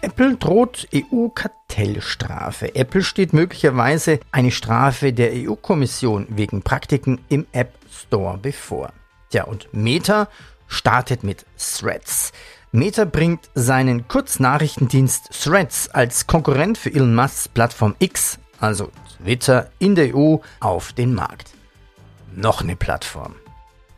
Apple 0.01 0.37
droht 0.37 0.87
EU-Kartellstrafe. 0.93 2.75
Apple 2.75 3.03
steht 3.03 3.33
möglicherweise 3.33 4.19
eine 4.31 4.51
Strafe 4.51 5.13
der 5.13 5.31
EU-Kommission 5.33 6.27
wegen 6.29 6.61
Praktiken 6.61 7.19
im 7.29 7.45
App 7.51 7.73
Store 7.91 8.37
bevor. 8.37 8.93
Tja, 9.29 9.43
und 9.43 9.67
Meta 9.73 10.27
startet 10.67 11.23
mit 11.23 11.45
Threads. 11.57 12.31
Meta 12.71 13.05
bringt 13.05 13.49
seinen 13.55 14.07
Kurznachrichtendienst 14.07 15.31
Threads 15.43 15.89
als 15.89 16.27
Konkurrent 16.27 16.77
für 16.77 16.93
Elon 16.93 17.15
Musks 17.15 17.47
Plattform 17.47 17.95
X 17.99 18.39
also 18.59 18.91
Twitter 19.17 19.69
in 19.79 19.95
der 19.95 20.15
EU, 20.15 20.37
auf 20.59 20.93
den 20.93 21.13
Markt. 21.13 21.51
Noch 22.35 22.61
eine 22.61 22.75
Plattform. 22.75 23.35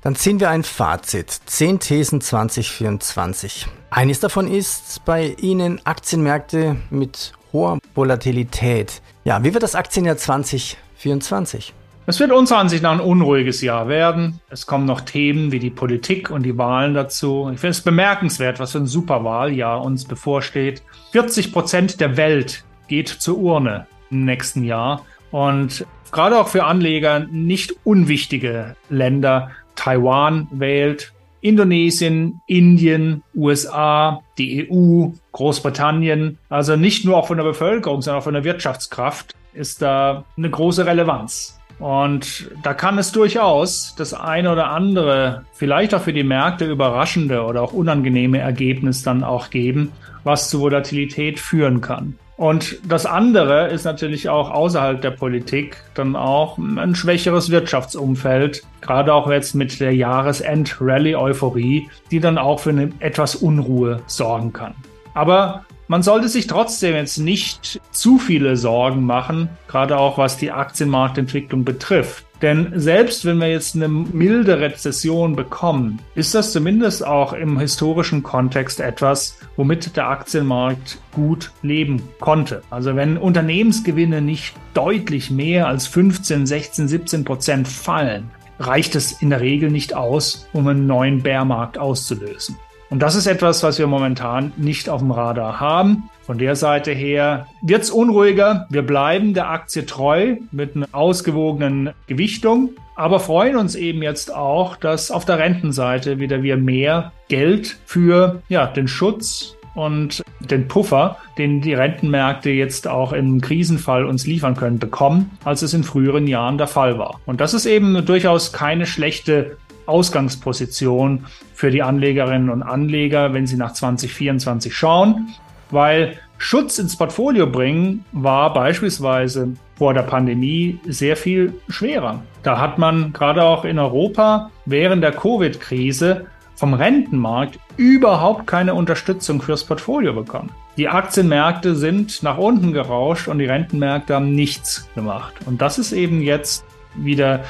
Dann 0.01 0.15
ziehen 0.15 0.39
wir 0.39 0.49
ein 0.49 0.63
Fazit. 0.63 1.29
10 1.29 1.79
Thesen 1.79 2.21
2024. 2.21 3.67
Eines 3.91 4.19
davon 4.19 4.51
ist 4.51 5.05
bei 5.05 5.35
Ihnen 5.39 5.79
Aktienmärkte 5.85 6.77
mit 6.89 7.33
hoher 7.53 7.77
Volatilität. 7.93 9.01
Ja, 9.25 9.43
wie 9.43 9.53
wird 9.53 9.61
das 9.61 9.75
Aktienjahr 9.75 10.17
2024? 10.17 11.75
Es 12.07 12.19
wird 12.19 12.31
unserer 12.31 12.57
Ansicht 12.57 12.81
nach 12.81 12.93
ein 12.93 12.99
unruhiges 12.99 13.61
Jahr 13.61 13.87
werden. 13.87 14.39
Es 14.49 14.65
kommen 14.65 14.85
noch 14.85 15.01
Themen 15.01 15.51
wie 15.51 15.59
die 15.59 15.69
Politik 15.69 16.31
und 16.31 16.43
die 16.43 16.57
Wahlen 16.57 16.95
dazu. 16.95 17.51
Ich 17.53 17.59
finde 17.59 17.71
es 17.71 17.81
bemerkenswert, 17.81 18.59
was 18.59 18.71
für 18.71 18.79
ein 18.79 18.87
Superwahljahr 18.87 19.83
uns 19.83 20.05
bevorsteht. 20.05 20.81
40 21.11 21.53
Prozent 21.53 22.01
der 22.01 22.17
Welt 22.17 22.63
geht 22.87 23.07
zur 23.07 23.37
Urne 23.37 23.85
im 24.09 24.25
nächsten 24.25 24.63
Jahr. 24.63 25.05
Und 25.29 25.85
gerade 26.11 26.39
auch 26.39 26.47
für 26.47 26.63
Anleger 26.63 27.19
nicht 27.19 27.75
unwichtige 27.83 28.75
Länder. 28.89 29.51
Taiwan 29.81 30.47
wählt, 30.51 31.11
Indonesien, 31.41 32.39
Indien, 32.45 33.23
USA, 33.33 34.21
die 34.37 34.69
EU, 34.69 35.07
Großbritannien. 35.31 36.37
Also 36.49 36.75
nicht 36.75 37.03
nur 37.03 37.17
auch 37.17 37.25
von 37.25 37.37
der 37.37 37.45
Bevölkerung, 37.45 38.03
sondern 38.03 38.19
auch 38.19 38.25
von 38.25 38.35
der 38.35 38.43
Wirtschaftskraft 38.43 39.33
ist 39.53 39.81
da 39.81 40.23
eine 40.37 40.51
große 40.51 40.85
Relevanz. 40.85 41.59
Und 41.79 42.51
da 42.61 42.75
kann 42.75 42.99
es 42.99 43.11
durchaus 43.11 43.95
das 43.97 44.13
eine 44.13 44.51
oder 44.51 44.69
andere, 44.69 45.45
vielleicht 45.53 45.95
auch 45.95 46.01
für 46.01 46.13
die 46.13 46.23
Märkte 46.23 46.65
überraschende 46.65 47.41
oder 47.41 47.63
auch 47.63 47.73
unangenehme 47.73 48.37
Ergebnis 48.37 49.01
dann 49.01 49.23
auch 49.23 49.49
geben, 49.49 49.91
was 50.23 50.51
zu 50.51 50.61
Volatilität 50.61 51.39
führen 51.39 51.81
kann. 51.81 52.19
Und 52.41 52.79
das 52.89 53.05
andere 53.05 53.67
ist 53.67 53.83
natürlich 53.83 54.27
auch 54.27 54.49
außerhalb 54.49 54.99
der 54.99 55.11
Politik 55.11 55.77
dann 55.93 56.15
auch 56.15 56.57
ein 56.57 56.95
schwächeres 56.95 57.51
Wirtschaftsumfeld, 57.51 58.63
gerade 58.81 59.13
auch 59.13 59.29
jetzt 59.29 59.53
mit 59.53 59.79
der 59.79 59.93
Jahresend-Rally-Euphorie, 59.93 61.87
die 62.09 62.19
dann 62.19 62.39
auch 62.39 62.59
für 62.61 62.71
eine 62.71 62.93
etwas 62.97 63.35
Unruhe 63.35 64.01
sorgen 64.07 64.53
kann. 64.53 64.73
Aber 65.13 65.65
man 65.91 66.03
sollte 66.03 66.29
sich 66.29 66.47
trotzdem 66.47 66.95
jetzt 66.95 67.17
nicht 67.17 67.81
zu 67.91 68.17
viele 68.17 68.55
Sorgen 68.55 69.03
machen, 69.03 69.49
gerade 69.67 69.97
auch 69.97 70.17
was 70.17 70.37
die 70.37 70.49
Aktienmarktentwicklung 70.49 71.65
betrifft. 71.65 72.23
Denn 72.41 72.71
selbst 72.75 73.25
wenn 73.25 73.39
wir 73.39 73.49
jetzt 73.49 73.75
eine 73.75 73.89
milde 73.89 74.61
Rezession 74.61 75.35
bekommen, 75.35 75.99
ist 76.15 76.33
das 76.33 76.53
zumindest 76.53 77.05
auch 77.05 77.33
im 77.33 77.59
historischen 77.59 78.23
Kontext 78.23 78.79
etwas, 78.79 79.37
womit 79.57 79.97
der 79.97 80.07
Aktienmarkt 80.07 80.97
gut 81.11 81.51
leben 81.61 82.01
konnte. 82.21 82.61
Also 82.69 82.95
wenn 82.95 83.17
Unternehmensgewinne 83.17 84.21
nicht 84.21 84.55
deutlich 84.73 85.29
mehr 85.29 85.67
als 85.67 85.87
15, 85.87 86.45
16, 86.45 86.87
17 86.87 87.25
Prozent 87.25 87.67
fallen, 87.67 88.31
reicht 88.59 88.95
es 88.95 89.21
in 89.21 89.29
der 89.29 89.41
Regel 89.41 89.69
nicht 89.69 89.93
aus, 89.93 90.47
um 90.53 90.67
einen 90.67 90.87
neuen 90.87 91.21
Bärmarkt 91.21 91.77
auszulösen. 91.77 92.55
Und 92.91 92.99
das 92.99 93.15
ist 93.15 93.25
etwas, 93.25 93.63
was 93.63 93.79
wir 93.79 93.87
momentan 93.87 94.51
nicht 94.57 94.89
auf 94.89 94.99
dem 94.99 95.11
Radar 95.11 95.61
haben. 95.61 96.09
Von 96.23 96.37
der 96.37 96.57
Seite 96.57 96.91
her 96.91 97.47
wird's 97.61 97.89
unruhiger. 97.89 98.67
Wir 98.69 98.81
bleiben 98.81 99.33
der 99.33 99.49
Aktie 99.49 99.85
treu 99.85 100.35
mit 100.51 100.75
einer 100.75 100.89
ausgewogenen 100.91 101.91
Gewichtung, 102.07 102.71
aber 102.97 103.21
freuen 103.21 103.55
uns 103.55 103.75
eben 103.75 104.03
jetzt 104.03 104.35
auch, 104.35 104.75
dass 104.75 105.09
auf 105.09 105.23
der 105.23 105.39
Rentenseite 105.39 106.19
wieder 106.19 106.43
wir 106.43 106.57
mehr 106.57 107.13
Geld 107.29 107.79
für 107.85 108.41
ja, 108.49 108.67
den 108.67 108.89
Schutz 108.89 109.55
und 109.73 110.21
den 110.41 110.67
Puffer, 110.67 111.15
den 111.37 111.61
die 111.61 111.73
Rentenmärkte 111.73 112.49
jetzt 112.49 112.89
auch 112.89 113.13
im 113.13 113.39
Krisenfall 113.39 114.03
uns 114.03 114.27
liefern 114.27 114.57
können, 114.57 114.79
bekommen, 114.79 115.31
als 115.45 115.61
es 115.61 115.73
in 115.73 115.85
früheren 115.85 116.27
Jahren 116.27 116.57
der 116.57 116.67
Fall 116.67 116.99
war. 116.99 117.21
Und 117.25 117.39
das 117.39 117.53
ist 117.53 117.65
eben 117.65 118.05
durchaus 118.05 118.51
keine 118.51 118.85
schlechte 118.85 119.55
Ausgangsposition 119.91 121.25
für 121.53 121.69
die 121.69 121.83
Anlegerinnen 121.83 122.49
und 122.49 122.63
Anleger, 122.63 123.33
wenn 123.33 123.45
sie 123.45 123.57
nach 123.57 123.73
2024 123.73 124.75
schauen, 124.75 125.29
weil 125.69 126.17
Schutz 126.37 126.79
ins 126.79 126.95
Portfolio 126.95 127.45
bringen 127.45 128.03
war 128.11 128.51
beispielsweise 128.53 129.53
vor 129.75 129.93
der 129.93 130.01
Pandemie 130.01 130.79
sehr 130.87 131.15
viel 131.15 131.53
schwerer. 131.69 132.23
Da 132.41 132.59
hat 132.59 132.79
man 132.79 133.13
gerade 133.13 133.43
auch 133.43 133.63
in 133.63 133.77
Europa 133.77 134.49
während 134.65 135.03
der 135.03 135.11
Covid-Krise 135.11 136.25
vom 136.55 136.73
Rentenmarkt 136.73 137.59
überhaupt 137.77 138.47
keine 138.47 138.73
Unterstützung 138.73 139.41
fürs 139.41 139.63
Portfolio 139.63 140.13
bekommen. 140.13 140.51
Die 140.77 140.87
Aktienmärkte 140.87 141.75
sind 141.75 142.23
nach 142.23 142.37
unten 142.37 142.71
gerauscht 142.73 143.27
und 143.27 143.39
die 143.39 143.45
Rentenmärkte 143.45 144.15
haben 144.15 144.33
nichts 144.33 144.87
gemacht. 144.95 145.33
Und 145.45 145.61
das 145.61 145.77
ist 145.77 145.91
eben 145.91 146.21
jetzt 146.21 146.65
wieder 146.95 147.43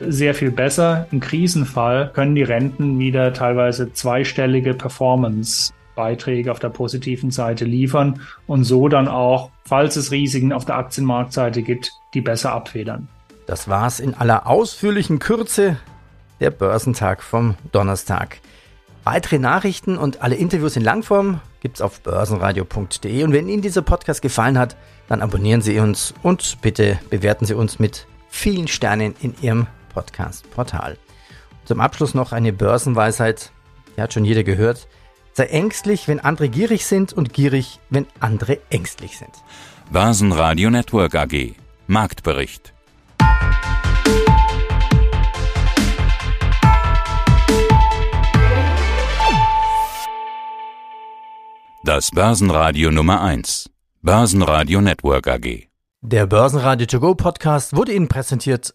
sehr 0.00 0.34
viel 0.34 0.50
besser. 0.50 1.06
Im 1.10 1.20
Krisenfall 1.20 2.10
können 2.12 2.34
die 2.34 2.42
Renten 2.42 2.98
wieder 2.98 3.32
teilweise 3.32 3.92
zweistellige 3.92 4.74
Performance-Beiträge 4.74 6.50
auf 6.50 6.58
der 6.58 6.68
positiven 6.68 7.30
Seite 7.30 7.64
liefern 7.64 8.20
und 8.46 8.64
so 8.64 8.88
dann 8.88 9.08
auch, 9.08 9.50
falls 9.64 9.96
es 9.96 10.10
Risiken 10.10 10.52
auf 10.52 10.64
der 10.64 10.76
Aktienmarktseite 10.76 11.62
gibt, 11.62 11.92
die 12.14 12.20
besser 12.20 12.52
abfedern. 12.52 13.08
Das 13.46 13.68
war's 13.68 14.00
in 14.00 14.14
aller 14.14 14.46
ausführlichen 14.46 15.18
Kürze 15.18 15.78
der 16.40 16.50
Börsentag 16.50 17.22
vom 17.22 17.54
Donnerstag. 17.72 18.40
Weitere 19.04 19.38
Nachrichten 19.38 19.96
und 19.96 20.20
alle 20.20 20.34
Interviews 20.34 20.76
in 20.76 20.82
Langform 20.82 21.40
gibt's 21.60 21.80
auf 21.80 22.00
börsenradio.de 22.00 23.22
und 23.22 23.32
wenn 23.32 23.48
Ihnen 23.48 23.62
dieser 23.62 23.82
Podcast 23.82 24.20
gefallen 24.20 24.58
hat, 24.58 24.76
dann 25.08 25.22
abonnieren 25.22 25.62
Sie 25.62 25.78
uns 25.78 26.12
und 26.22 26.58
bitte 26.60 26.98
bewerten 27.08 27.46
Sie 27.46 27.54
uns 27.54 27.78
mit 27.78 28.06
vielen 28.28 28.66
Sternen 28.66 29.14
in 29.20 29.34
Ihrem 29.40 29.68
Podcast-Portal. 29.96 30.98
Zum 31.64 31.80
Abschluss 31.80 32.12
noch 32.14 32.32
eine 32.32 32.52
Börsenweisheit, 32.52 33.50
die 33.96 34.02
hat 34.02 34.12
schon 34.12 34.26
jeder 34.26 34.44
gehört. 34.44 34.88
Sei 35.32 35.46
ängstlich, 35.46 36.06
wenn 36.06 36.20
andere 36.20 36.48
gierig 36.50 36.84
sind 36.86 37.12
und 37.14 37.32
gierig, 37.32 37.80
wenn 37.88 38.06
andere 38.20 38.58
ängstlich 38.68 39.16
sind. 39.16 39.30
Börsenradio 39.90 40.68
Network 40.70 41.14
AG. 41.14 41.54
Marktbericht. 41.86 42.74
Das 51.84 52.10
Börsenradio 52.10 52.90
Nummer 52.90 53.22
1. 53.22 53.70
Börsenradio 54.02 54.80
Network 54.80 55.28
AG. 55.28 55.68
Der 56.02 56.26
Börsenradio 56.26 56.86
To 56.86 57.00
Go 57.00 57.14
Podcast 57.14 57.74
wurde 57.74 57.92
Ihnen 57.92 58.08
präsentiert 58.08 58.74